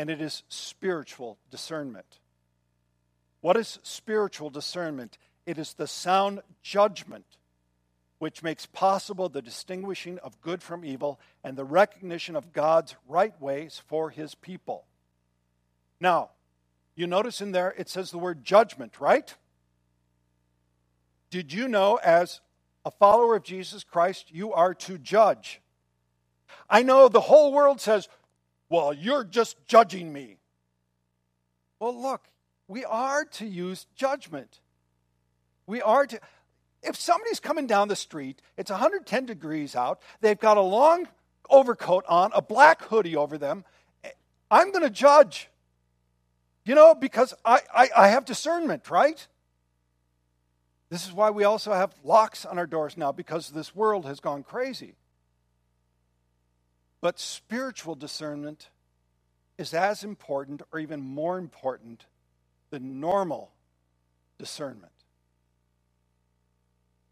and 0.00 0.08
it 0.08 0.22
is 0.22 0.44
spiritual 0.48 1.36
discernment. 1.50 2.20
What 3.42 3.56
is 3.58 3.78
spiritual 3.82 4.48
discernment? 4.48 5.18
It 5.44 5.58
is 5.58 5.74
the 5.74 5.86
sound 5.86 6.40
judgment 6.62 7.26
which 8.18 8.42
makes 8.42 8.66
possible 8.66 9.28
the 9.28 9.42
distinguishing 9.42 10.18
of 10.20 10.40
good 10.40 10.62
from 10.62 10.84
evil 10.84 11.18
and 11.42 11.56
the 11.56 11.64
recognition 11.64 12.36
of 12.36 12.52
God's 12.52 12.94
right 13.08 13.38
ways 13.40 13.82
for 13.88 14.10
his 14.10 14.34
people. 14.34 14.84
Now, 16.00 16.30
you 16.94 17.06
notice 17.06 17.40
in 17.40 17.52
there 17.52 17.74
it 17.76 17.88
says 17.88 18.10
the 18.10 18.18
word 18.18 18.44
judgment, 18.44 19.00
right? 19.00 19.34
Did 21.30 21.52
you 21.52 21.68
know, 21.68 21.96
as 21.96 22.40
a 22.84 22.90
follower 22.90 23.36
of 23.36 23.42
Jesus 23.42 23.84
Christ, 23.84 24.26
you 24.30 24.52
are 24.52 24.74
to 24.74 24.98
judge? 24.98 25.60
I 26.68 26.82
know 26.82 27.08
the 27.08 27.20
whole 27.20 27.52
world 27.52 27.80
says, 27.80 28.08
well, 28.68 28.92
you're 28.92 29.24
just 29.24 29.56
judging 29.66 30.12
me. 30.12 30.38
Well, 31.78 32.00
look, 32.00 32.22
we 32.68 32.84
are 32.84 33.24
to 33.24 33.46
use 33.46 33.86
judgment. 33.96 34.60
We 35.66 35.82
are 35.82 36.06
to. 36.06 36.20
If 36.82 36.96
somebody's 36.96 37.40
coming 37.40 37.66
down 37.66 37.88
the 37.88 37.96
street, 37.96 38.40
it's 38.56 38.70
110 38.70 39.26
degrees 39.26 39.76
out, 39.76 40.00
they've 40.20 40.38
got 40.38 40.56
a 40.56 40.62
long 40.62 41.08
overcoat 41.50 42.04
on, 42.08 42.30
a 42.34 42.40
black 42.40 42.82
hoodie 42.82 43.16
over 43.16 43.36
them, 43.36 43.64
I'm 44.50 44.72
going 44.72 44.84
to 44.84 44.90
judge. 44.90 45.48
You 46.64 46.74
know, 46.74 46.94
because 46.94 47.34
I, 47.44 47.60
I, 47.74 47.88
I 47.96 48.08
have 48.08 48.24
discernment, 48.24 48.90
right? 48.90 49.26
This 50.90 51.06
is 51.06 51.12
why 51.12 51.30
we 51.30 51.44
also 51.44 51.72
have 51.72 51.94
locks 52.02 52.44
on 52.44 52.58
our 52.58 52.66
doors 52.66 52.96
now, 52.96 53.12
because 53.12 53.50
this 53.50 53.74
world 53.74 54.04
has 54.06 54.18
gone 54.18 54.42
crazy. 54.42 54.96
But 57.00 57.18
spiritual 57.18 57.94
discernment 57.94 58.68
is 59.56 59.72
as 59.72 60.02
important 60.02 60.62
or 60.72 60.80
even 60.80 61.00
more 61.00 61.38
important 61.38 62.06
than 62.70 63.00
normal 63.00 63.52
discernment. 64.38 64.92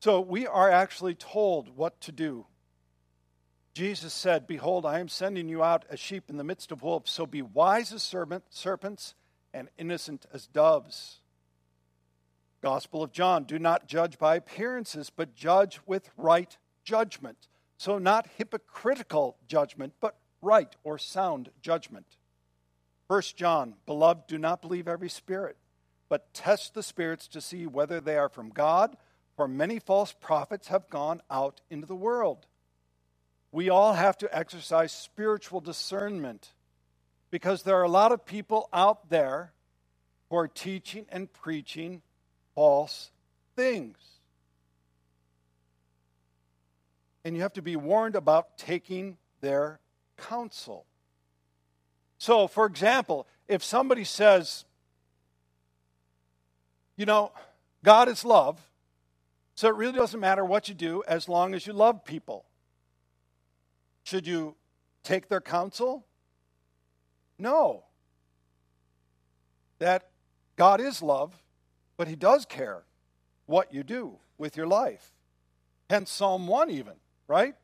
So 0.00 0.20
we 0.20 0.46
are 0.46 0.70
actually 0.70 1.14
told 1.14 1.76
what 1.76 2.00
to 2.02 2.12
do. 2.12 2.46
Jesus 3.74 4.12
said, 4.12 4.46
Behold, 4.46 4.86
I 4.86 4.98
am 4.98 5.08
sending 5.08 5.48
you 5.48 5.62
out 5.62 5.84
as 5.88 6.00
sheep 6.00 6.24
in 6.28 6.36
the 6.36 6.44
midst 6.44 6.72
of 6.72 6.82
wolves, 6.82 7.10
so 7.10 7.26
be 7.26 7.42
wise 7.42 7.92
as 7.92 8.02
serpents 8.02 9.14
and 9.54 9.68
innocent 9.78 10.26
as 10.32 10.46
doves. 10.46 11.20
Gospel 12.62 13.02
of 13.02 13.12
John, 13.12 13.44
do 13.44 13.58
not 13.58 13.86
judge 13.86 14.18
by 14.18 14.36
appearances, 14.36 15.10
but 15.10 15.34
judge 15.34 15.80
with 15.86 16.10
right 16.16 16.56
judgment. 16.84 17.48
So, 17.76 17.98
not 17.98 18.28
hypocritical 18.36 19.36
judgment, 19.46 19.94
but 20.00 20.16
right 20.42 20.74
or 20.82 20.98
sound 20.98 21.50
judgment. 21.62 22.16
First 23.06 23.36
John, 23.36 23.74
beloved, 23.86 24.26
do 24.26 24.38
not 24.38 24.60
believe 24.60 24.88
every 24.88 25.08
spirit, 25.08 25.56
but 26.08 26.34
test 26.34 26.74
the 26.74 26.82
spirits 26.82 27.28
to 27.28 27.40
see 27.40 27.66
whether 27.66 28.00
they 28.00 28.16
are 28.16 28.28
from 28.28 28.50
God, 28.50 28.96
for 29.36 29.46
many 29.46 29.78
false 29.78 30.12
prophets 30.12 30.68
have 30.68 30.90
gone 30.90 31.22
out 31.30 31.60
into 31.70 31.86
the 31.86 31.94
world. 31.94 32.46
We 33.52 33.70
all 33.70 33.94
have 33.94 34.18
to 34.18 34.36
exercise 34.36 34.92
spiritual 34.92 35.60
discernment 35.60 36.52
because 37.30 37.62
there 37.62 37.78
are 37.78 37.84
a 37.84 37.88
lot 37.88 38.12
of 38.12 38.26
people 38.26 38.68
out 38.72 39.08
there 39.08 39.52
who 40.28 40.36
are 40.36 40.48
teaching 40.48 41.06
and 41.08 41.32
preaching 41.32 42.02
false 42.58 43.12
things. 43.54 43.96
and 47.24 47.36
you 47.36 47.42
have 47.42 47.52
to 47.52 47.62
be 47.62 47.76
warned 47.76 48.16
about 48.16 48.56
taking 48.56 49.18
their 49.42 49.78
counsel. 50.16 50.86
So, 52.16 52.48
for 52.48 52.64
example, 52.64 53.26
if 53.46 53.62
somebody 53.62 54.02
says, 54.02 54.64
you 56.96 57.04
know, 57.04 57.32
God 57.84 58.08
is 58.08 58.24
love, 58.24 58.58
so 59.54 59.68
it 59.68 59.74
really 59.74 59.92
doesn't 59.92 60.18
matter 60.18 60.42
what 60.44 60.70
you 60.70 60.74
do 60.74 61.02
as 61.06 61.28
long 61.28 61.54
as 61.54 61.66
you 61.66 61.74
love 61.74 62.02
people. 62.04 62.46
Should 64.04 64.26
you 64.26 64.56
take 65.04 65.28
their 65.28 65.42
counsel? 65.42 66.06
No. 67.38 67.84
That 69.80 70.08
God 70.56 70.80
is 70.80 71.02
love, 71.02 71.34
but 71.98 72.08
He 72.08 72.16
does 72.16 72.46
care 72.46 72.84
what 73.44 73.74
you 73.74 73.82
do 73.82 74.18
with 74.38 74.56
your 74.56 74.66
life. 74.66 75.12
Hence 75.90 76.10
Psalm 76.10 76.46
1 76.46 76.70
even 76.70 76.94
right? 77.28 77.54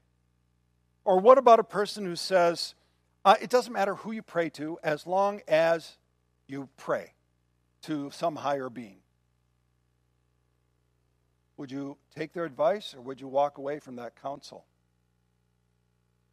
Or 1.05 1.19
what 1.19 1.39
about 1.39 1.59
a 1.59 1.65
person 1.65 2.05
who 2.05 2.15
says, 2.15 2.75
uh, 3.25 3.35
it 3.41 3.51
doesn't 3.51 3.73
matter 3.73 3.97
who 3.97 4.13
you 4.13 4.23
pray 4.23 4.51
to 4.51 4.79
as 4.85 5.07
long 5.07 5.41
as 5.49 5.97
you 6.47 6.69
pray 6.77 7.15
to 7.83 8.11
some 8.13 8.37
higher 8.37 8.71
being? 8.71 8.99
Would 11.57 11.73
you 11.73 11.97
take 12.15 12.33
their 12.33 12.45
advice 12.45 12.95
or 12.95 13.01
would 13.01 13.21
you 13.21 13.29
walk 13.29 13.59
away 13.59 13.79
from 13.81 13.97
that 13.97 14.21
counsel? 14.21 14.65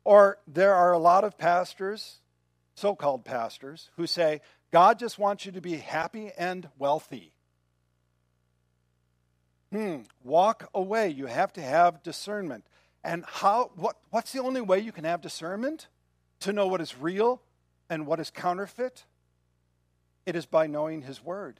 Or 0.03 0.39
there 0.47 0.73
are 0.73 0.93
a 0.93 0.99
lot 0.99 1.23
of 1.23 1.37
pastors, 1.37 2.17
so 2.75 2.95
called 2.95 3.23
pastors, 3.23 3.91
who 3.97 4.07
say, 4.07 4.41
God 4.71 4.99
just 4.99 5.19
wants 5.19 5.45
you 5.45 5.51
to 5.51 5.61
be 5.61 5.77
happy 5.77 6.31
and 6.37 6.69
wealthy. 6.77 7.33
Hmm, 9.71 10.01
walk 10.23 10.69
away. 10.73 11.09
You 11.09 11.27
have 11.27 11.53
to 11.53 11.61
have 11.61 12.03
discernment. 12.03 12.65
And 13.03 13.23
how, 13.25 13.71
what, 13.75 13.97
what's 14.09 14.31
the 14.31 14.41
only 14.41 14.61
way 14.61 14.79
you 14.79 14.91
can 14.91 15.05
have 15.05 15.21
discernment 15.21 15.87
to 16.41 16.53
know 16.53 16.67
what 16.67 16.81
is 16.81 16.97
real 16.97 17.41
and 17.89 18.05
what 18.05 18.19
is 18.19 18.29
counterfeit? 18.29 19.05
It 20.25 20.35
is 20.35 20.45
by 20.45 20.67
knowing 20.67 21.01
His 21.01 21.23
Word. 21.23 21.59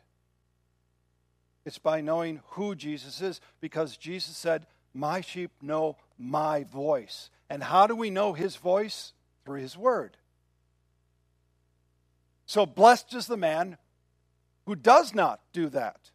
It's 1.66 1.80
by 1.80 2.02
knowing 2.02 2.42
who 2.52 2.76
Jesus 2.76 3.22
is, 3.22 3.40
because 3.60 3.98
Jesus 3.98 4.36
said, 4.36 4.66
My 4.94 5.22
sheep 5.22 5.52
know 5.62 5.98
my 6.18 6.64
voice. 6.64 7.30
And 7.50 7.64
how 7.64 7.88
do 7.88 7.96
we 7.96 8.10
know 8.10 8.34
His 8.34 8.56
voice? 8.56 9.14
Through 9.46 9.62
His 9.62 9.78
Word. 9.78 10.18
So 12.46 12.66
blessed 12.66 13.14
is 13.14 13.28
the 13.28 13.38
man 13.38 13.78
who 14.66 14.76
does 14.76 15.16
not 15.16 15.40
do 15.54 15.70
that. 15.70 16.12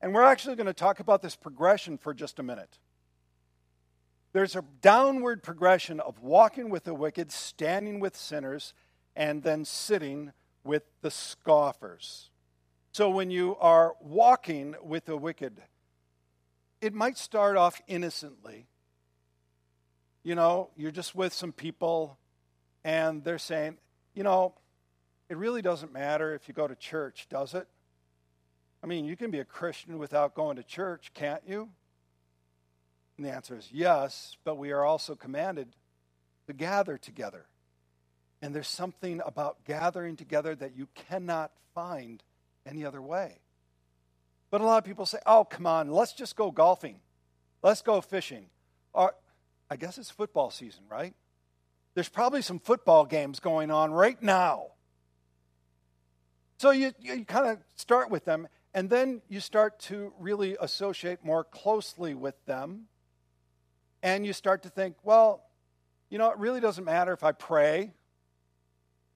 And 0.00 0.14
we're 0.14 0.24
actually 0.24 0.56
going 0.56 0.66
to 0.66 0.72
talk 0.72 1.00
about 1.00 1.22
this 1.22 1.36
progression 1.36 1.98
for 1.98 2.14
just 2.14 2.38
a 2.38 2.42
minute. 2.42 2.78
There's 4.32 4.54
a 4.54 4.64
downward 4.82 5.42
progression 5.42 6.00
of 6.00 6.20
walking 6.20 6.70
with 6.70 6.84
the 6.84 6.94
wicked, 6.94 7.32
standing 7.32 7.98
with 7.98 8.16
sinners, 8.16 8.74
and 9.16 9.42
then 9.42 9.64
sitting 9.64 10.32
with 10.64 10.84
the 11.00 11.10
scoffers. 11.10 12.30
So 12.92 13.10
when 13.10 13.30
you 13.30 13.56
are 13.56 13.94
walking 14.00 14.76
with 14.82 15.06
the 15.06 15.16
wicked, 15.16 15.62
it 16.80 16.94
might 16.94 17.18
start 17.18 17.56
off 17.56 17.80
innocently. 17.88 18.66
You 20.22 20.34
know, 20.34 20.70
you're 20.76 20.90
just 20.90 21.14
with 21.14 21.32
some 21.32 21.52
people, 21.52 22.18
and 22.84 23.24
they're 23.24 23.38
saying, 23.38 23.78
you 24.14 24.22
know, 24.22 24.54
it 25.28 25.36
really 25.36 25.62
doesn't 25.62 25.92
matter 25.92 26.34
if 26.34 26.48
you 26.48 26.54
go 26.54 26.68
to 26.68 26.74
church, 26.74 27.26
does 27.28 27.54
it? 27.54 27.66
I 28.82 28.86
mean, 28.86 29.04
you 29.04 29.16
can 29.16 29.30
be 29.30 29.40
a 29.40 29.44
Christian 29.44 29.98
without 29.98 30.34
going 30.34 30.56
to 30.56 30.62
church, 30.62 31.10
can't 31.14 31.42
you? 31.46 31.68
And 33.16 33.26
the 33.26 33.30
answer 33.30 33.56
is 33.56 33.68
yes, 33.72 34.36
but 34.44 34.56
we 34.56 34.70
are 34.70 34.84
also 34.84 35.14
commanded 35.14 35.68
to 36.46 36.52
gather 36.52 36.96
together. 36.96 37.46
And 38.40 38.54
there's 38.54 38.68
something 38.68 39.20
about 39.26 39.64
gathering 39.64 40.14
together 40.14 40.54
that 40.54 40.76
you 40.76 40.88
cannot 40.94 41.50
find 41.74 42.22
any 42.64 42.84
other 42.84 43.02
way. 43.02 43.40
But 44.50 44.60
a 44.60 44.64
lot 44.64 44.78
of 44.78 44.84
people 44.84 45.06
say, 45.06 45.18
oh, 45.26 45.44
come 45.44 45.66
on, 45.66 45.90
let's 45.90 46.12
just 46.12 46.36
go 46.36 46.50
golfing. 46.50 47.00
Let's 47.62 47.82
go 47.82 48.00
fishing. 48.00 48.46
Or, 48.92 49.14
I 49.68 49.76
guess 49.76 49.98
it's 49.98 50.10
football 50.10 50.50
season, 50.50 50.84
right? 50.88 51.14
There's 51.94 52.08
probably 52.08 52.42
some 52.42 52.60
football 52.60 53.04
games 53.04 53.40
going 53.40 53.70
on 53.70 53.92
right 53.92 54.22
now. 54.22 54.68
So 56.58 56.70
you, 56.70 56.92
you 57.00 57.24
kind 57.24 57.48
of 57.48 57.58
start 57.76 58.10
with 58.10 58.24
them, 58.24 58.48
and 58.74 58.90
then 58.90 59.22
you 59.28 59.40
start 59.40 59.78
to 59.80 60.12
really 60.18 60.56
associate 60.60 61.24
more 61.24 61.44
closely 61.44 62.14
with 62.14 62.34
them. 62.46 62.86
And 64.02 64.24
you 64.24 64.32
start 64.32 64.62
to 64.62 64.68
think, 64.68 64.96
well, 65.02 65.42
you 66.10 66.18
know, 66.18 66.30
it 66.30 66.38
really 66.38 66.60
doesn't 66.60 66.84
matter 66.84 67.12
if 67.12 67.24
I 67.24 67.32
pray. 67.32 67.92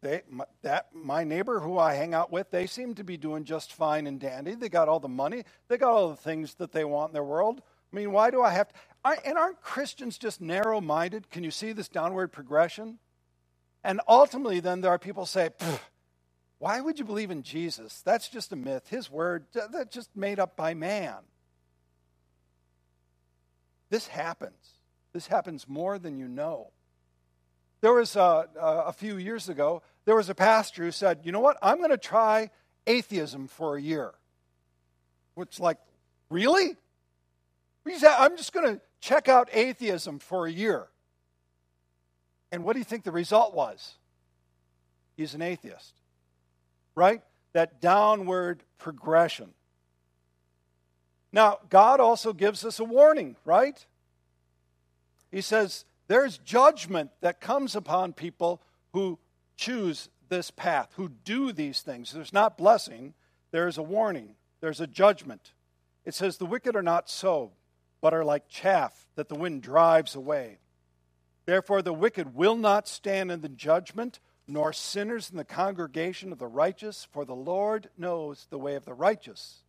They, 0.00 0.22
my, 0.28 0.44
that 0.62 0.88
my 0.92 1.22
neighbor 1.22 1.60
who 1.60 1.78
I 1.78 1.94
hang 1.94 2.12
out 2.12 2.32
with, 2.32 2.50
they 2.50 2.66
seem 2.66 2.94
to 2.96 3.04
be 3.04 3.16
doing 3.16 3.44
just 3.44 3.72
fine 3.72 4.08
and 4.08 4.18
dandy. 4.18 4.56
They 4.56 4.68
got 4.68 4.88
all 4.88 4.98
the 4.98 5.08
money. 5.08 5.44
They 5.68 5.78
got 5.78 5.92
all 5.92 6.10
the 6.10 6.16
things 6.16 6.54
that 6.54 6.72
they 6.72 6.84
want 6.84 7.10
in 7.10 7.14
their 7.14 7.22
world. 7.22 7.62
I 7.92 7.96
mean, 7.96 8.10
why 8.10 8.30
do 8.30 8.42
I 8.42 8.50
have 8.50 8.68
to? 8.68 8.74
I, 9.04 9.16
and 9.24 9.38
aren't 9.38 9.60
Christians 9.60 10.18
just 10.18 10.40
narrow 10.40 10.80
minded? 10.80 11.30
Can 11.30 11.44
you 11.44 11.50
see 11.50 11.72
this 11.72 11.88
downward 11.88 12.32
progression? 12.32 12.98
And 13.84 14.00
ultimately, 14.08 14.60
then 14.60 14.80
there 14.80 14.90
are 14.90 14.98
people 14.98 15.26
say, 15.26 15.50
why 16.62 16.80
would 16.80 16.96
you 16.96 17.04
believe 17.04 17.32
in 17.32 17.42
Jesus? 17.42 18.02
That's 18.02 18.28
just 18.28 18.52
a 18.52 18.56
myth. 18.56 18.86
His 18.88 19.10
word, 19.10 19.46
that's 19.52 19.92
just 19.92 20.14
made 20.14 20.38
up 20.38 20.54
by 20.54 20.74
man. 20.74 21.16
This 23.90 24.06
happens. 24.06 24.78
This 25.12 25.26
happens 25.26 25.68
more 25.68 25.98
than 25.98 26.18
you 26.18 26.28
know. 26.28 26.70
There 27.80 27.92
was 27.92 28.14
a, 28.14 28.46
a 28.60 28.92
few 28.92 29.16
years 29.16 29.48
ago, 29.48 29.82
there 30.04 30.14
was 30.14 30.28
a 30.28 30.36
pastor 30.36 30.84
who 30.84 30.92
said, 30.92 31.22
you 31.24 31.32
know 31.32 31.40
what, 31.40 31.56
I'm 31.60 31.78
going 31.78 31.90
to 31.90 31.98
try 31.98 32.50
atheism 32.86 33.48
for 33.48 33.76
a 33.76 33.82
year. 33.82 34.12
Which, 35.34 35.58
like, 35.58 35.78
really? 36.30 36.76
I'm 37.84 38.36
just 38.36 38.52
going 38.52 38.76
to 38.76 38.80
check 39.00 39.28
out 39.28 39.48
atheism 39.52 40.20
for 40.20 40.46
a 40.46 40.52
year. 40.52 40.86
And 42.52 42.62
what 42.62 42.74
do 42.74 42.78
you 42.78 42.84
think 42.84 43.02
the 43.02 43.10
result 43.10 43.52
was? 43.52 43.94
He's 45.16 45.34
an 45.34 45.42
atheist, 45.42 45.94
right? 46.94 47.22
That 47.52 47.80
downward 47.80 48.62
progression. 48.78 49.54
Now, 51.32 51.58
God 51.70 52.00
also 52.00 52.32
gives 52.32 52.64
us 52.64 52.78
a 52.78 52.84
warning, 52.84 53.36
right? 53.44 53.84
He 55.30 55.40
says, 55.40 55.84
There's 56.08 56.38
judgment 56.38 57.10
that 57.22 57.40
comes 57.40 57.74
upon 57.74 58.12
people 58.12 58.60
who 58.92 59.18
choose 59.56 60.10
this 60.28 60.50
path, 60.50 60.90
who 60.96 61.08
do 61.08 61.52
these 61.52 61.80
things. 61.80 62.12
There's 62.12 62.32
not 62.32 62.58
blessing, 62.58 63.14
there's 63.50 63.78
a 63.78 63.82
warning, 63.82 64.34
there's 64.60 64.80
a 64.80 64.86
judgment. 64.86 65.52
It 66.04 66.14
says, 66.14 66.36
The 66.36 66.46
wicked 66.46 66.76
are 66.76 66.82
not 66.82 67.08
so, 67.08 67.52
but 68.00 68.12
are 68.12 68.24
like 68.24 68.48
chaff 68.48 69.06
that 69.14 69.28
the 69.28 69.34
wind 69.34 69.62
drives 69.62 70.14
away. 70.14 70.58
Therefore, 71.46 71.82
the 71.82 71.92
wicked 71.92 72.34
will 72.34 72.56
not 72.56 72.86
stand 72.86 73.32
in 73.32 73.40
the 73.40 73.48
judgment, 73.48 74.20
nor 74.46 74.72
sinners 74.72 75.30
in 75.30 75.36
the 75.36 75.44
congregation 75.44 76.32
of 76.32 76.38
the 76.38 76.46
righteous, 76.46 77.06
for 77.12 77.24
the 77.24 77.34
Lord 77.34 77.88
knows 77.96 78.46
the 78.50 78.58
way 78.58 78.74
of 78.74 78.84
the 78.84 78.94
righteous, 78.94 79.62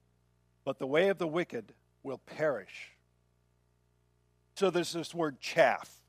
but 0.66 0.80
the 0.80 0.88
way 0.88 1.10
of 1.10 1.18
the 1.18 1.28
wicked 1.28 1.74
will 2.02 2.18
perish. 2.18 2.92
So 4.56 4.70
there's 4.70 4.94
this 4.94 5.14
word 5.14 5.40
chaff. 5.40 6.02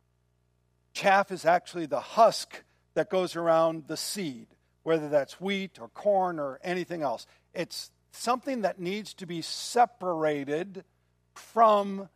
Chaff 0.92 1.32
is 1.32 1.44
actually 1.44 1.86
the 1.86 2.00
husk 2.00 2.62
that 2.94 3.10
goes 3.10 3.36
around 3.36 3.88
the 3.88 3.96
seed, 3.96 4.46
whether 4.82 5.08
that's 5.08 5.40
wheat 5.40 5.78
or 5.80 5.88
corn 5.88 6.38
or 6.38 6.60
anything 6.62 7.02
else. 7.02 7.26
It's 7.52 7.90
something 8.12 8.62
that 8.62 8.78
needs 8.78 9.14
to 9.14 9.26
be 9.26 9.42
separated 9.42 10.84
from 11.34 12.08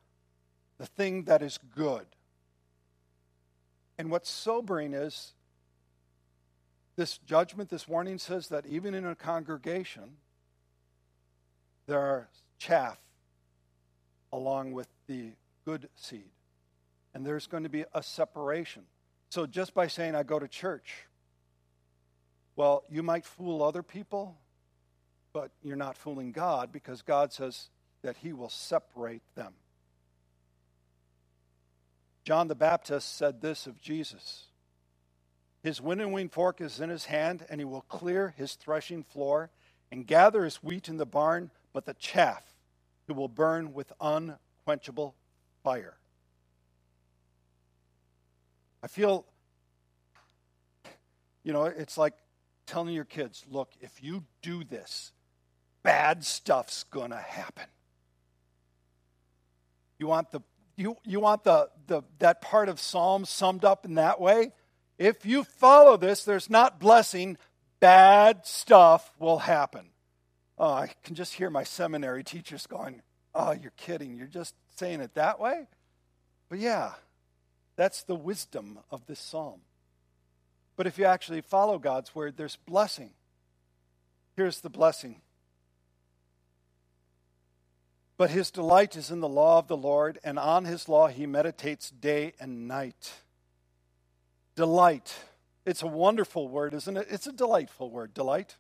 the 0.79 0.87
thing 0.87 1.25
that 1.25 1.43
is 1.43 1.59
good. 1.75 2.07
And 3.99 4.11
what's 4.11 4.31
sobering 4.31 4.95
is 4.95 5.35
this 6.99 7.19
judgment, 7.19 7.71
this 7.71 7.87
warning 7.87 8.19
says 8.19 8.49
that 8.49 8.67
even 8.67 8.93
in 8.93 9.07
a 9.07 9.15
congregation, 9.15 10.17
there 11.87 12.01
are 12.01 12.29
chaff 12.59 12.99
along 14.33 14.73
with 14.73 14.89
the 15.07 15.31
good 15.65 15.89
seed. 15.95 16.33
And 17.15 17.25
there's 17.25 17.47
going 17.47 17.63
to 17.63 17.69
be 17.69 17.85
a 17.95 18.03
separation. 18.03 18.83
So 19.31 19.47
just 19.47 19.75
by 19.75 19.87
saying, 19.87 20.17
I 20.17 20.25
go 20.25 20.41
to 20.41 20.49
church, 20.49 21.07
well, 22.57 22.83
you 22.91 23.05
might 23.05 23.25
fool 23.25 23.63
other 23.63 23.85
people, 23.85 24.37
but 25.33 25.53
you're 25.63 25.77
not 25.77 25.97
fooling 25.97 26.33
God 26.33 26.73
because 26.73 27.03
God 27.03 27.33
says 27.33 27.69
that 28.03 28.17
He 28.17 28.33
will 28.33 28.49
separate 28.49 29.23
them. 29.37 29.53
John 32.25 32.49
the 32.49 32.57
Baptist 32.57 33.17
said 33.17 33.41
this 33.41 33.69
of 33.69 33.81
Jesus 33.81 34.48
His 35.63 35.81
winnowing 35.81 36.29
fork 36.29 36.61
is 36.61 36.81
in 36.81 36.91
his 36.91 37.07
hand, 37.07 37.45
and 37.49 37.61
he 37.61 37.65
will 37.65 37.83
clear 37.83 38.35
his 38.37 38.55
threshing 38.55 39.03
floor 39.03 39.51
and 39.91 40.07
gather 40.07 40.45
his 40.45 40.57
wheat 40.57 40.89
in 40.89 40.97
the 40.97 41.07
barn, 41.07 41.51
but 41.73 41.85
the 41.85 41.95
chaff 41.95 42.43
he 43.07 43.13
will 43.13 43.29
burn 43.29 43.73
with 43.73 43.93
unquenchable 44.01 45.15
fire. 45.65 45.97
I 48.83 48.87
feel, 48.87 49.25
you 51.43 51.53
know, 51.53 51.65
it's 51.65 51.99
like 51.99 52.15
telling 52.67 52.95
your 52.95 53.05
kids, 53.05 53.45
look, 53.51 53.73
if 53.81 54.03
you 54.03 54.25
do 54.43 54.63
this, 54.63 55.13
bad 55.83 56.25
stuff's 56.25 56.85
going 56.85 57.11
to 57.11 57.17
happen. 57.17 57.67
You 59.99 60.07
want 60.07 60.31
the 60.31 60.41
you, 60.77 60.97
you 61.05 61.19
want 61.19 61.43
the, 61.43 61.71
the, 61.89 62.03
that 62.21 62.41
part 62.41 62.69
of 62.69 62.79
Psalm 62.79 63.25
summed 63.25 63.65
up 63.65 63.85
in 63.85 63.95
that 63.95 64.21
way? 64.21 64.53
If 64.99 65.25
you 65.25 65.45
follow 65.45 65.97
this, 65.97 66.25
there's 66.25 66.51
not 66.51 66.81
blessing, 66.81 67.37
bad 67.81 68.47
stuff 68.47 69.13
will 69.19 69.39
happen. 69.39 69.91
Oh, 70.59 70.73
I 70.73 70.91
can 71.05 71.15
just 71.15 71.35
hear 71.35 71.51
my 71.51 71.63
seminary 71.63 72.25
teachers 72.25 72.67
going, 72.67 73.03
Oh, 73.35 73.53
you're 73.53 73.73
kidding. 73.77 74.17
You're 74.17 74.27
just 74.27 74.55
saying 74.77 75.01
it 75.01 75.15
that 75.15 75.39
way? 75.39 75.69
But 76.49 76.59
yeah, 76.59 76.93
that's 77.77 78.03
the 78.03 78.17
wisdom 78.17 78.79
of 78.91 79.07
this 79.07 79.21
psalm. 79.21 79.61
But 80.77 80.87
if 80.87 80.99
you 80.99 81.05
actually 81.05 81.43
follow 81.43 81.79
God's 81.79 82.15
word, 82.15 82.37
there's 82.37 82.57
blessing. 82.57 83.11
Here's 84.35 84.61
the 84.61 84.71
blessing 84.71 85.21
but 88.19 88.31
his 88.31 88.51
delight 88.51 88.97
is 88.97 89.13
in 89.13 89.21
the 89.21 89.29
law 89.29 89.59
of 89.61 89.69
the 89.69 89.77
Lord, 89.77 90.19
and 90.25 90.39
on 90.41 90.65
his 90.65 90.89
law 90.89 91.07
he 91.07 91.25
meditates 91.25 91.89
day 91.89 92.35
and 92.41 92.67
night. 92.67 93.13
Delight. 94.59 95.15
It's 95.65 95.83
a 95.83 95.87
wonderful 95.87 96.49
word, 96.49 96.75
isn't 96.75 96.97
it? 96.97 97.07
It's 97.09 97.29
a 97.29 97.33
delightful 97.33 97.93
word, 97.93 98.13
delight. 98.13 98.57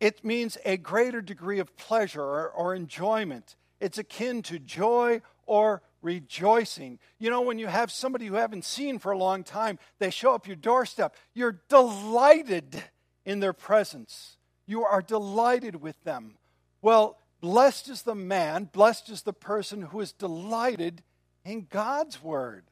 It 0.00 0.24
means 0.24 0.56
a 0.64 0.78
greater 0.78 1.20
degree 1.20 1.58
of 1.58 1.76
pleasure 1.76 2.22
or, 2.22 2.48
or 2.48 2.74
enjoyment. 2.74 3.56
It's 3.78 3.98
akin 3.98 4.40
to 4.44 4.58
joy 4.58 5.20
or 5.44 5.82
rejoicing. 6.00 6.98
You 7.18 7.28
know, 7.28 7.42
when 7.42 7.58
you 7.58 7.66
have 7.66 7.92
somebody 7.92 8.24
you 8.24 8.34
haven't 8.36 8.64
seen 8.64 8.98
for 8.98 9.12
a 9.12 9.18
long 9.18 9.44
time, 9.44 9.78
they 9.98 10.08
show 10.08 10.34
up 10.34 10.46
your 10.46 10.56
doorstep, 10.56 11.14
you're 11.34 11.60
delighted 11.68 12.82
in 13.26 13.40
their 13.40 13.52
presence. 13.52 14.38
You 14.64 14.82
are 14.84 15.02
delighted 15.02 15.82
with 15.82 16.02
them. 16.04 16.38
Well, 16.80 17.18
Blessed 17.44 17.90
is 17.90 18.00
the 18.00 18.14
man, 18.14 18.70
blessed 18.72 19.10
is 19.10 19.20
the 19.20 19.34
person 19.34 19.82
who 19.82 20.00
is 20.00 20.12
delighted 20.12 21.02
in 21.44 21.66
God's 21.68 22.22
word. 22.22 22.64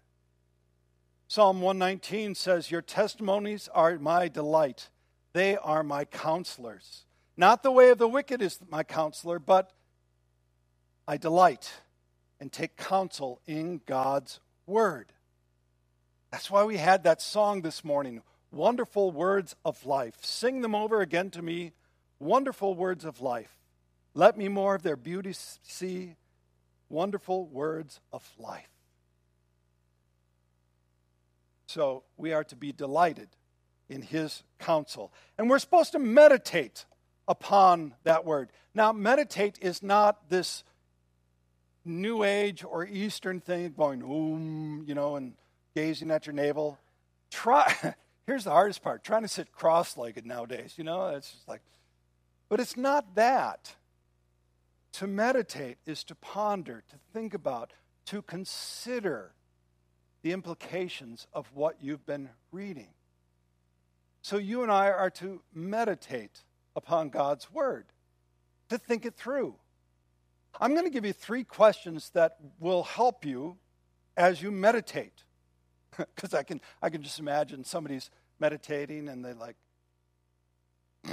Psalm 1.32 1.62
119 1.62 2.34
says, 2.34 2.70
Your 2.70 2.82
testimonies 2.82 3.66
are 3.72 3.98
my 3.98 4.28
delight. 4.28 4.90
They 5.32 5.56
are 5.56 5.82
my 5.82 6.04
counselors. 6.04 7.06
Not 7.38 7.62
the 7.62 7.70
way 7.70 7.88
of 7.88 7.96
the 7.96 8.06
wicked 8.06 8.42
is 8.42 8.60
my 8.68 8.82
counselor, 8.82 9.38
but 9.38 9.72
I 11.08 11.16
delight 11.16 11.72
and 12.38 12.52
take 12.52 12.76
counsel 12.76 13.40
in 13.46 13.80
God's 13.86 14.40
word. 14.66 15.10
That's 16.30 16.50
why 16.50 16.64
we 16.64 16.76
had 16.76 17.04
that 17.04 17.22
song 17.22 17.62
this 17.62 17.82
morning, 17.82 18.20
Wonderful 18.50 19.10
Words 19.10 19.56
of 19.64 19.86
Life. 19.86 20.16
Sing 20.20 20.60
them 20.60 20.74
over 20.74 21.00
again 21.00 21.30
to 21.30 21.40
me, 21.40 21.72
Wonderful 22.18 22.74
Words 22.74 23.06
of 23.06 23.22
Life. 23.22 23.56
Let 24.12 24.36
me 24.36 24.48
more 24.48 24.74
of 24.74 24.82
their 24.82 24.96
beauty 24.96 25.32
see, 25.32 26.16
wonderful 26.90 27.46
words 27.46 28.00
of 28.12 28.30
life. 28.38 28.71
So 31.72 32.02
we 32.18 32.34
are 32.34 32.44
to 32.44 32.56
be 32.56 32.70
delighted 32.70 33.28
in 33.88 34.02
his 34.02 34.42
counsel. 34.58 35.10
And 35.38 35.48
we're 35.48 35.58
supposed 35.58 35.92
to 35.92 35.98
meditate 35.98 36.84
upon 37.26 37.94
that 38.04 38.26
word. 38.26 38.50
Now, 38.74 38.92
meditate 38.92 39.58
is 39.62 39.82
not 39.82 40.28
this 40.28 40.64
new 41.82 42.24
age 42.24 42.62
or 42.62 42.84
eastern 42.84 43.40
thing 43.40 43.72
going, 43.74 44.02
um, 44.02 44.84
you 44.86 44.94
know, 44.94 45.16
and 45.16 45.32
gazing 45.74 46.10
at 46.10 46.26
your 46.26 46.34
navel. 46.34 46.78
Try, 47.30 47.94
here's 48.26 48.44
the 48.44 48.50
hardest 48.50 48.82
part 48.82 49.02
trying 49.02 49.22
to 49.22 49.28
sit 49.28 49.50
cross 49.50 49.96
legged 49.96 50.26
nowadays, 50.26 50.74
you 50.76 50.84
know? 50.84 51.08
It's 51.08 51.30
just 51.30 51.48
like, 51.48 51.62
but 52.50 52.60
it's 52.60 52.76
not 52.76 53.14
that. 53.14 53.76
To 54.96 55.06
meditate 55.06 55.78
is 55.86 56.04
to 56.04 56.14
ponder, 56.14 56.84
to 56.90 56.96
think 57.14 57.32
about, 57.32 57.72
to 58.06 58.20
consider 58.20 59.32
the 60.22 60.32
implications 60.32 61.26
of 61.32 61.50
what 61.54 61.76
you've 61.80 62.06
been 62.06 62.30
reading. 62.50 62.88
So 64.22 64.38
you 64.38 64.62
and 64.62 64.70
I 64.70 64.90
are 64.90 65.10
to 65.10 65.42
meditate 65.52 66.44
upon 66.76 67.10
God's 67.10 67.52
Word, 67.52 67.86
to 68.68 68.78
think 68.78 69.04
it 69.04 69.16
through. 69.16 69.56
I'm 70.60 70.72
going 70.72 70.84
to 70.84 70.90
give 70.90 71.04
you 71.04 71.12
three 71.12 71.44
questions 71.44 72.10
that 72.10 72.36
will 72.60 72.84
help 72.84 73.24
you 73.24 73.56
as 74.16 74.40
you 74.42 74.50
meditate. 74.50 75.24
Because 76.14 76.32
I 76.32 76.42
can, 76.42 76.62
I 76.80 76.88
can 76.88 77.02
just 77.02 77.18
imagine 77.18 77.64
somebody's 77.64 78.08
meditating 78.40 79.10
and 79.10 79.22
they're 79.22 79.34
like, 79.34 79.56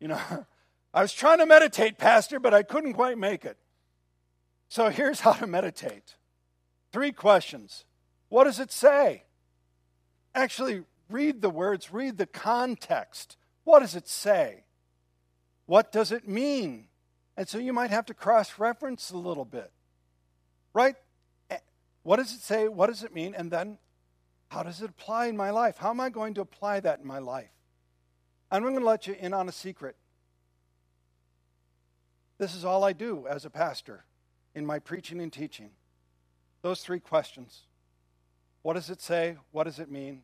you 0.00 0.08
know, 0.08 0.20
I 0.94 1.00
was 1.00 1.14
trying 1.14 1.38
to 1.38 1.46
meditate, 1.46 1.96
Pastor, 1.96 2.38
but 2.38 2.52
I 2.52 2.62
couldn't 2.62 2.92
quite 2.92 3.16
make 3.16 3.46
it. 3.46 3.56
So 4.68 4.90
here's 4.90 5.20
how 5.20 5.32
to 5.32 5.46
meditate 5.46 6.16
three 6.94 7.10
questions. 7.10 7.84
What 8.28 8.44
does 8.44 8.60
it 8.60 8.70
say? 8.70 9.24
Actually, 10.32 10.84
read 11.10 11.42
the 11.42 11.50
words, 11.50 11.92
read 11.92 12.18
the 12.18 12.26
context. 12.26 13.36
What 13.64 13.80
does 13.80 13.96
it 13.96 14.06
say? 14.06 14.62
What 15.66 15.90
does 15.90 16.12
it 16.12 16.28
mean? 16.28 16.86
And 17.36 17.48
so 17.48 17.58
you 17.58 17.72
might 17.72 17.90
have 17.90 18.06
to 18.06 18.14
cross 18.14 18.60
reference 18.60 19.10
a 19.10 19.16
little 19.16 19.44
bit. 19.44 19.72
Right? 20.72 20.94
Eh, 21.50 21.58
what 22.04 22.18
does 22.18 22.32
it 22.32 22.42
say? 22.42 22.68
What 22.68 22.86
does 22.86 23.02
it 23.02 23.12
mean? 23.12 23.34
And 23.34 23.50
then, 23.50 23.78
how 24.50 24.62
does 24.62 24.80
it 24.80 24.88
apply 24.88 25.26
in 25.26 25.36
my 25.36 25.50
life? 25.50 25.78
How 25.78 25.90
am 25.90 25.98
I 25.98 26.10
going 26.10 26.34
to 26.34 26.42
apply 26.42 26.78
that 26.78 27.00
in 27.00 27.08
my 27.08 27.18
life? 27.18 27.50
And 28.52 28.64
I'm 28.64 28.70
going 28.70 28.80
to 28.80 28.88
let 28.88 29.08
you 29.08 29.16
in 29.18 29.34
on 29.34 29.48
a 29.48 29.52
secret. 29.52 29.96
This 32.38 32.54
is 32.54 32.64
all 32.64 32.84
I 32.84 32.92
do 32.92 33.26
as 33.26 33.44
a 33.44 33.50
pastor 33.50 34.04
in 34.54 34.64
my 34.64 34.78
preaching 34.78 35.20
and 35.20 35.32
teaching. 35.32 35.70
Those 36.64 36.80
three 36.80 36.98
questions 36.98 37.64
What 38.62 38.72
does 38.72 38.88
it 38.88 39.02
say? 39.02 39.36
What 39.52 39.64
does 39.64 39.78
it 39.78 39.90
mean? 39.90 40.22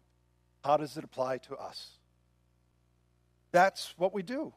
How 0.64 0.78
does 0.78 0.96
it 0.96 1.04
apply 1.04 1.36
to 1.36 1.56
us? 1.56 1.98
That's 3.52 3.92
what 3.98 4.14
we 4.14 4.22
do. 4.22 4.54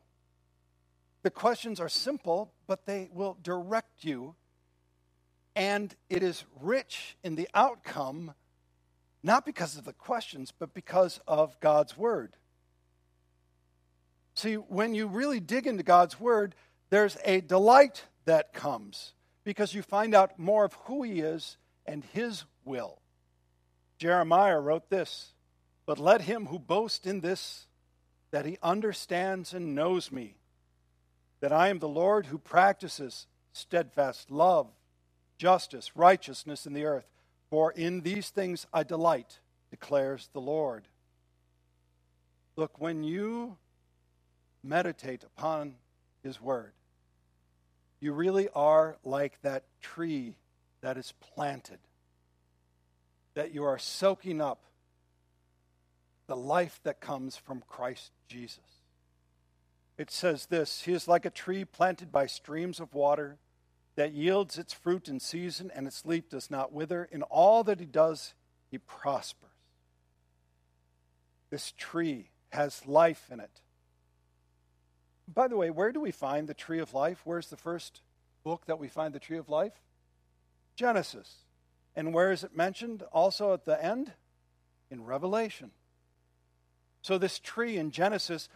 The 1.24 1.30
questions 1.30 1.82
are 1.82 1.90
simple, 1.90 2.54
but 2.68 2.86
they 2.86 3.10
will 3.12 3.38
direct 3.44 4.06
you, 4.06 4.36
and 5.58 5.94
it 6.10 6.24
is 6.24 6.46
rich 6.62 7.18
in 7.22 7.36
the 7.36 7.50
outcome, 7.54 8.34
not 9.22 9.46
because 9.46 9.76
of 9.76 9.84
the 9.84 9.92
questions, 9.92 10.54
but 10.58 10.74
because 10.74 11.20
of 11.28 11.60
God's 11.60 11.98
Word. 11.98 12.38
See, 14.36 14.56
when 14.56 14.96
you 14.96 15.08
really 15.08 15.42
dig 15.42 15.68
into 15.68 15.84
God's 15.84 16.18
Word, 16.18 16.56
there's 16.90 17.18
a 17.26 17.42
delight 17.42 18.06
that 18.24 18.54
comes 18.54 19.12
because 19.44 19.74
you 19.74 19.82
find 19.82 20.16
out 20.16 20.40
more 20.40 20.64
of 20.64 20.74
who 20.86 21.04
He 21.04 21.20
is 21.20 21.58
and 21.86 22.04
His 22.14 22.46
will. 22.66 23.00
Jeremiah 23.98 24.60
wrote 24.60 24.90
this 24.90 25.32
But 25.86 26.00
let 26.00 26.22
him 26.22 26.48
who 26.48 26.60
boasts 26.60 27.06
in 27.06 27.22
this, 27.22 27.68
that 28.32 28.46
he 28.46 28.58
understands 28.62 29.54
and 29.54 29.76
knows 29.76 30.12
me 30.12 30.36
that 31.40 31.54
I 31.54 31.70
am 31.70 31.80
the 31.80 31.88
Lord 31.88 32.26
who 32.26 32.38
practices 32.38 33.28
steadfast 33.52 34.32
love, 34.32 34.68
justice, 35.38 35.96
righteousness 35.96 36.66
in 36.66 36.74
the 36.74 36.86
earth. 36.86 37.06
For 37.50 37.72
in 37.72 38.02
these 38.02 38.30
things 38.30 38.66
I 38.74 38.84
delight, 38.84 39.40
declares 39.70 40.30
the 40.34 40.42
Lord. 40.42 40.88
Look, 42.56 42.80
when 42.80 43.04
you 43.04 43.58
meditate 44.64 45.24
upon 45.24 45.76
His 46.24 46.42
Word, 46.42 46.74
you 48.00 48.12
really 48.14 48.50
are 48.56 48.98
like 49.04 49.42
that 49.44 49.64
tree 49.82 50.36
that 50.84 50.96
is 50.96 51.12
planted, 51.20 51.80
that 53.34 53.52
you 53.52 53.64
are 53.64 53.80
soaking 53.80 54.40
up 54.40 54.62
the 56.28 56.36
life 56.36 56.80
that 56.84 57.02
comes 57.02 57.36
from 57.36 57.64
Christ 57.68 58.12
Jesus 58.28 58.84
it 59.98 60.12
says 60.12 60.48
this 60.48 60.82
He 60.82 60.94
is 60.94 61.08
like 61.08 61.26
a 61.26 61.30
tree 61.30 61.66
planted 61.66 62.12
by 62.12 62.26
streams 62.26 62.80
of 62.80 62.94
water 62.94 63.38
that 63.96 64.14
yields 64.14 64.58
its 64.58 64.74
fruit 64.74 65.08
in 65.08 65.20
season, 65.20 65.72
and 65.74 65.86
its 65.86 66.06
leaf 66.06 66.30
does 66.30 66.50
not 66.50 66.74
wither. 66.74 67.08
In 67.12 67.22
all 67.24 67.64
that 67.64 67.80
he 67.80 67.86
does, 67.86 68.34
he 68.72 68.80
prospers. 68.80 69.50
This 71.52 71.74
tree 71.78 72.32
has 72.52 72.88
life 72.88 73.30
in 73.32 73.40
it. 73.40 73.62
By 75.32 75.48
the 75.48 75.58
way, 75.58 75.70
where 75.70 75.92
do 75.92 76.02
we 76.02 76.12
find 76.12 76.48
the 76.48 76.56
tree 76.56 76.80
of 76.80 76.96
life? 76.96 77.22
Where's 77.24 77.50
the 77.50 77.58
first 77.58 78.02
book 78.44 78.66
that 78.66 78.80
we 78.80 78.88
find 78.88 79.14
the 79.14 79.20
tree 79.20 79.38
of 79.38 79.48
life? 79.48 79.74
Genesis. 80.76 81.44
And 81.96 82.14
where 82.14 82.32
is 82.32 82.44
it 82.44 82.56
mentioned 82.56 83.04
also 83.12 83.54
at 83.54 83.66
the 83.66 83.84
end? 83.84 84.14
In 84.90 85.04
Revelation. 85.04 85.72
So, 87.02 87.18
this 87.18 87.40
tree 87.40 87.78
in 87.78 87.92
Genesis 87.92 88.48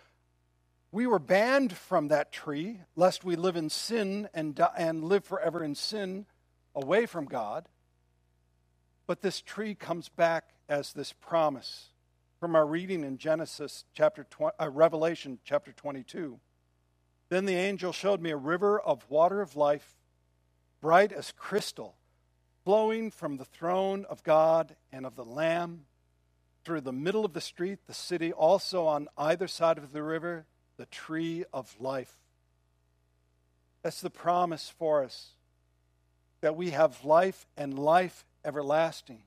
we 0.92 1.06
were 1.06 1.20
banned 1.20 1.76
from 1.76 2.08
that 2.08 2.32
tree, 2.32 2.80
lest 2.96 3.26
we 3.26 3.36
live 3.36 3.58
in 3.58 3.70
sin 3.70 4.30
and, 4.34 4.56
die, 4.56 4.72
and 4.78 5.04
live 5.04 5.26
forever 5.26 5.64
in 5.64 5.76
sin 5.76 6.26
away 6.74 7.06
from 7.06 7.26
God. 7.26 7.68
But 9.06 9.22
this 9.22 9.42
tree 9.42 9.76
comes 9.76 10.10
back 10.10 10.52
as 10.70 10.94
this 10.94 11.14
promise 11.14 11.90
from 12.40 12.56
our 12.56 12.66
reading 12.66 13.04
in 13.04 13.18
Genesis 13.18 13.84
chapter 13.94 14.24
20, 14.30 14.56
uh, 14.60 14.70
Revelation 14.70 15.40
chapter 15.44 15.74
22. 15.74 16.40
Then 17.30 17.46
the 17.46 17.56
angel 17.56 17.92
showed 17.92 18.22
me 18.22 18.32
a 18.32 18.38
river 18.38 18.80
of 18.80 19.10
water 19.10 19.42
of 19.42 19.58
life, 19.58 19.96
bright 20.80 21.12
as 21.12 21.34
crystal, 21.34 21.97
flowing 22.68 23.10
from 23.10 23.38
the 23.38 23.46
throne 23.46 24.04
of 24.10 24.22
God 24.24 24.76
and 24.92 25.06
of 25.06 25.16
the 25.16 25.24
Lamb 25.24 25.86
through 26.66 26.82
the 26.82 26.92
middle 26.92 27.24
of 27.24 27.32
the 27.32 27.40
street, 27.40 27.80
the 27.88 27.94
city, 27.94 28.34
also 28.34 28.86
on 28.88 29.08
either 29.18 29.48
side 29.48 29.78
of 29.78 29.94
the 29.94 30.04
river 30.04 30.46
the 30.76 30.86
tree 30.88 31.46
of 31.54 31.74
life. 31.80 32.14
That's 33.84 34.02
the 34.02 34.10
promise 34.10 34.74
for 34.78 35.02
us 35.02 35.30
that 36.42 36.58
we 36.58 36.72
have 36.72 37.06
life 37.06 37.48
and 37.56 37.80
life 37.80 38.26
everlasting. 38.44 39.22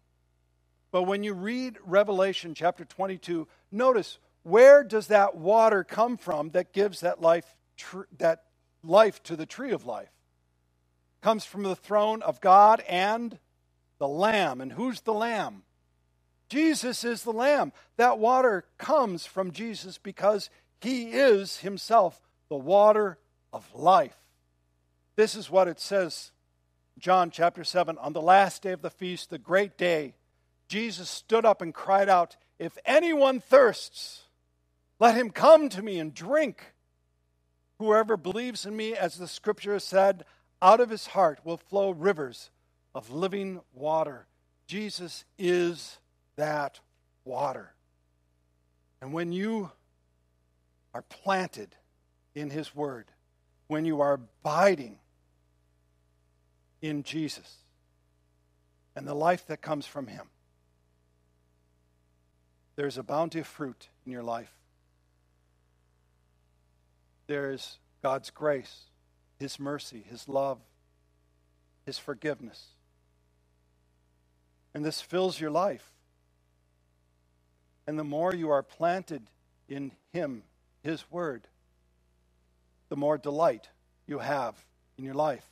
But 0.91 1.05
when 1.05 1.23
you 1.25 1.33
read 1.33 1.79
Revelation 1.83 2.53
chapter 2.53 2.85
22, 2.85 3.49
notice 3.73 4.19
where 4.43 4.85
does 4.85 5.07
that 5.07 5.35
water 5.35 5.83
come 5.83 6.19
from 6.19 6.51
that 6.51 6.75
gives 6.75 7.01
that 7.01 7.23
life 7.23 7.57
tr- 7.79 8.03
that 8.19 8.43
life 8.85 9.23
to 9.23 9.35
the 9.35 9.47
tree 9.47 9.71
of 9.71 9.87
life? 9.87 10.11
Comes 11.21 11.45
from 11.45 11.63
the 11.63 11.77
throne 11.77 12.23
of 12.23 12.41
God 12.41 12.83
and 12.89 13.39
the 13.99 14.09
lamb. 14.09 14.61
And 14.61 14.73
who's 14.73 15.03
the 15.03 15.13
lamb? 15.13 15.63
Jesus 16.49 17.05
is 17.05 17.23
the 17.23 17.33
lamb. 17.33 17.73
That 17.97 18.19
water 18.19 18.65
comes 18.79 19.27
from 19.27 19.53
Jesus 19.53 19.99
because 19.99 20.51
he 20.81 21.11
is 21.11 21.59
himself 21.59 22.21
the 22.49 22.57
water 22.57 23.19
of 23.53 23.73
life. 23.75 24.17
This 25.17 25.35
is 25.35 25.51
what 25.51 25.69
it 25.69 25.79
says, 25.79 26.33
John 26.99 27.31
chapter 27.31 27.65
7. 27.65 27.99
On 27.99 28.13
the 28.13 28.23
last 28.23 28.63
day 28.63 28.73
of 28.73 28.83
the 28.83 28.91
feast, 28.91 29.31
the 29.31 29.39
great 29.39 29.77
day, 29.77 30.15
Jesus 30.67 31.11
stood 31.11 31.45
up 31.45 31.61
and 31.61 31.75
cried 31.75 32.09
out, 32.09 32.37
If 32.59 32.79
anyone 32.85 33.41
thirsts, 33.41 34.23
let 34.99 35.15
him 35.15 35.31
come 35.31 35.69
to 35.71 35.83
me 35.83 35.99
and 35.99 36.15
drink. 36.15 36.75
Whoever 37.79 38.17
believes 38.17 38.67
in 38.67 38.77
me, 38.77 38.95
as 38.95 39.17
the 39.17 39.29
scripture 39.29 39.73
has 39.73 39.85
said, 39.85 40.25
out 40.63 40.81
of 40.81 40.91
his 40.91 41.09
heart 41.09 41.41
will 41.45 41.57
flow 41.57 41.91
rivers 41.91 42.51
of 42.95 43.11
living 43.11 43.61
water. 43.73 44.27
Jesus 44.67 45.25
is 45.39 45.99
that 46.37 46.81
water. 47.25 47.73
And 49.01 49.13
when 49.13 49.33
you 49.33 49.71
are 50.95 51.03
planted 51.03 51.75
in 52.35 52.51
His 52.51 52.75
Word, 52.75 53.07
when 53.69 53.85
you 53.85 54.01
are 54.01 54.15
abiding 54.15 54.99
in 56.83 57.03
Jesus 57.03 57.57
and 58.95 59.07
the 59.07 59.15
life 59.15 59.47
that 59.47 59.63
comes 59.63 59.87
from 59.87 60.09
Him, 60.09 60.27
there's 62.77 62.99
a 62.99 63.03
bounty 63.03 63.41
of 63.41 63.47
fruit 63.47 63.89
in 64.05 64.13
your 64.13 64.23
life. 64.23 64.53
There's 67.27 67.79
God's 68.03 68.31
grace, 68.31 68.87
His 69.41 69.59
mercy, 69.59 70.05
His 70.09 70.29
love, 70.29 70.59
His 71.85 71.99
forgiveness. 71.99 72.69
And 74.73 74.85
this 74.85 75.01
fills 75.01 75.41
your 75.41 75.51
life. 75.51 75.91
And 77.89 77.99
the 77.99 78.05
more 78.05 78.33
you 78.33 78.51
are 78.51 78.63
planted 78.63 79.23
in 79.69 79.91
Him 80.13 80.45
his 80.83 81.11
Word, 81.11 81.47
the 82.89 82.97
more 82.97 83.19
delight 83.19 83.69
you 84.07 84.19
have 84.19 84.55
in 84.97 85.05
your 85.05 85.15
life 85.15 85.45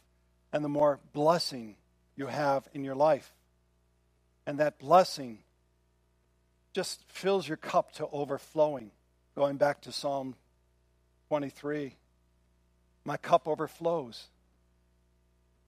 and 0.53 0.65
the 0.65 0.69
more 0.69 0.99
blessing 1.13 1.77
you 2.17 2.27
have 2.27 2.69
in 2.73 2.85
your 2.85 2.95
life. 2.95 3.33
And 4.47 4.59
that 4.59 4.79
blessing 4.79 5.39
just 6.73 7.03
fills 7.09 7.47
your 7.47 7.57
cup 7.57 7.93
to 7.93 8.09
overflowing. 8.11 8.91
Going 9.37 9.57
back 9.57 9.83
to 9.83 9.93
Psalm 9.93 10.35
23 11.29 11.95
My 13.05 13.17
cup 13.17 13.49
overflows 13.49 14.29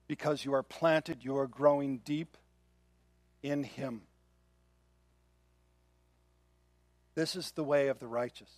because 0.07 0.43
you 0.43 0.53
are 0.53 0.63
planted, 0.63 1.23
you 1.23 1.37
are 1.37 1.47
growing 1.47 1.99
deep 1.99 2.37
in 3.41 3.63
Him. 3.63 4.01
This 7.15 7.35
is 7.35 7.51
the 7.51 7.63
way 7.63 7.87
of 7.87 7.99
the 7.99 8.07
righteous. 8.07 8.51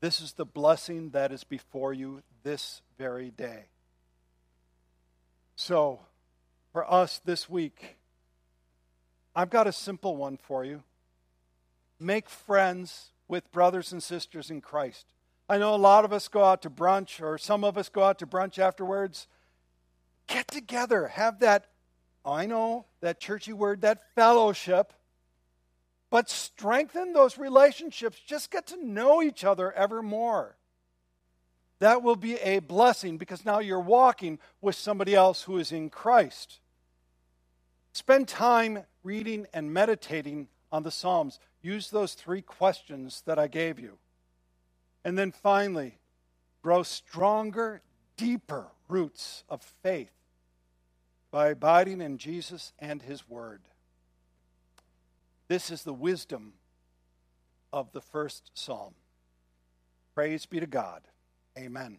This 0.00 0.20
is 0.20 0.32
the 0.32 0.44
blessing 0.44 1.10
that 1.10 1.32
is 1.32 1.44
before 1.44 1.92
you 1.92 2.22
this 2.42 2.82
very 2.96 3.30
day. 3.30 3.66
So, 5.56 6.00
for 6.72 6.90
us 6.90 7.20
this 7.24 7.48
week, 7.48 7.96
I've 9.34 9.50
got 9.50 9.66
a 9.66 9.72
simple 9.72 10.16
one 10.16 10.36
for 10.36 10.64
you. 10.64 10.82
Make 11.98 12.28
friends 12.28 13.10
with 13.26 13.50
brothers 13.50 13.92
and 13.92 14.02
sisters 14.02 14.50
in 14.50 14.60
Christ. 14.60 15.06
I 15.48 15.58
know 15.58 15.74
a 15.74 15.76
lot 15.76 16.04
of 16.04 16.12
us 16.12 16.28
go 16.28 16.44
out 16.44 16.62
to 16.62 16.70
brunch, 16.70 17.22
or 17.22 17.38
some 17.38 17.64
of 17.64 17.78
us 17.78 17.88
go 17.88 18.02
out 18.02 18.18
to 18.18 18.26
brunch 18.26 18.58
afterwards. 18.58 19.26
Get 20.26 20.46
together, 20.48 21.08
have 21.08 21.40
that, 21.40 21.66
I 22.24 22.44
know, 22.44 22.84
that 23.00 23.18
churchy 23.18 23.54
word, 23.54 23.80
that 23.80 24.14
fellowship, 24.14 24.92
but 26.10 26.28
strengthen 26.28 27.14
those 27.14 27.38
relationships. 27.38 28.18
Just 28.26 28.50
get 28.50 28.66
to 28.68 28.84
know 28.84 29.22
each 29.22 29.42
other 29.42 29.72
ever 29.72 30.02
more. 30.02 30.56
That 31.78 32.02
will 32.02 32.16
be 32.16 32.34
a 32.36 32.58
blessing 32.58 33.18
because 33.18 33.44
now 33.44 33.60
you're 33.60 33.80
walking 33.80 34.38
with 34.60 34.74
somebody 34.74 35.14
else 35.14 35.42
who 35.42 35.58
is 35.58 35.72
in 35.72 35.88
Christ. 35.90 36.60
Spend 37.92 38.28
time 38.28 38.84
reading 39.02 39.46
and 39.54 39.72
meditating 39.72 40.48
on 40.70 40.82
the 40.82 40.90
Psalms. 40.90 41.38
Use 41.62 41.88
those 41.90 42.14
three 42.14 42.42
questions 42.42 43.22
that 43.26 43.38
I 43.38 43.46
gave 43.46 43.78
you. 43.78 43.98
And 45.04 45.16
then 45.18 45.32
finally, 45.32 45.98
grow 46.62 46.82
stronger, 46.82 47.82
deeper 48.16 48.66
roots 48.88 49.44
of 49.48 49.62
faith 49.82 50.12
by 51.30 51.48
abiding 51.48 52.00
in 52.00 52.18
Jesus 52.18 52.72
and 52.78 53.02
His 53.02 53.28
Word. 53.28 53.62
This 55.48 55.70
is 55.70 55.82
the 55.82 55.94
wisdom 55.94 56.54
of 57.72 57.92
the 57.92 58.00
first 58.00 58.50
psalm. 58.54 58.94
Praise 60.14 60.46
be 60.46 60.60
to 60.60 60.66
God. 60.66 61.02
Amen. 61.56 61.98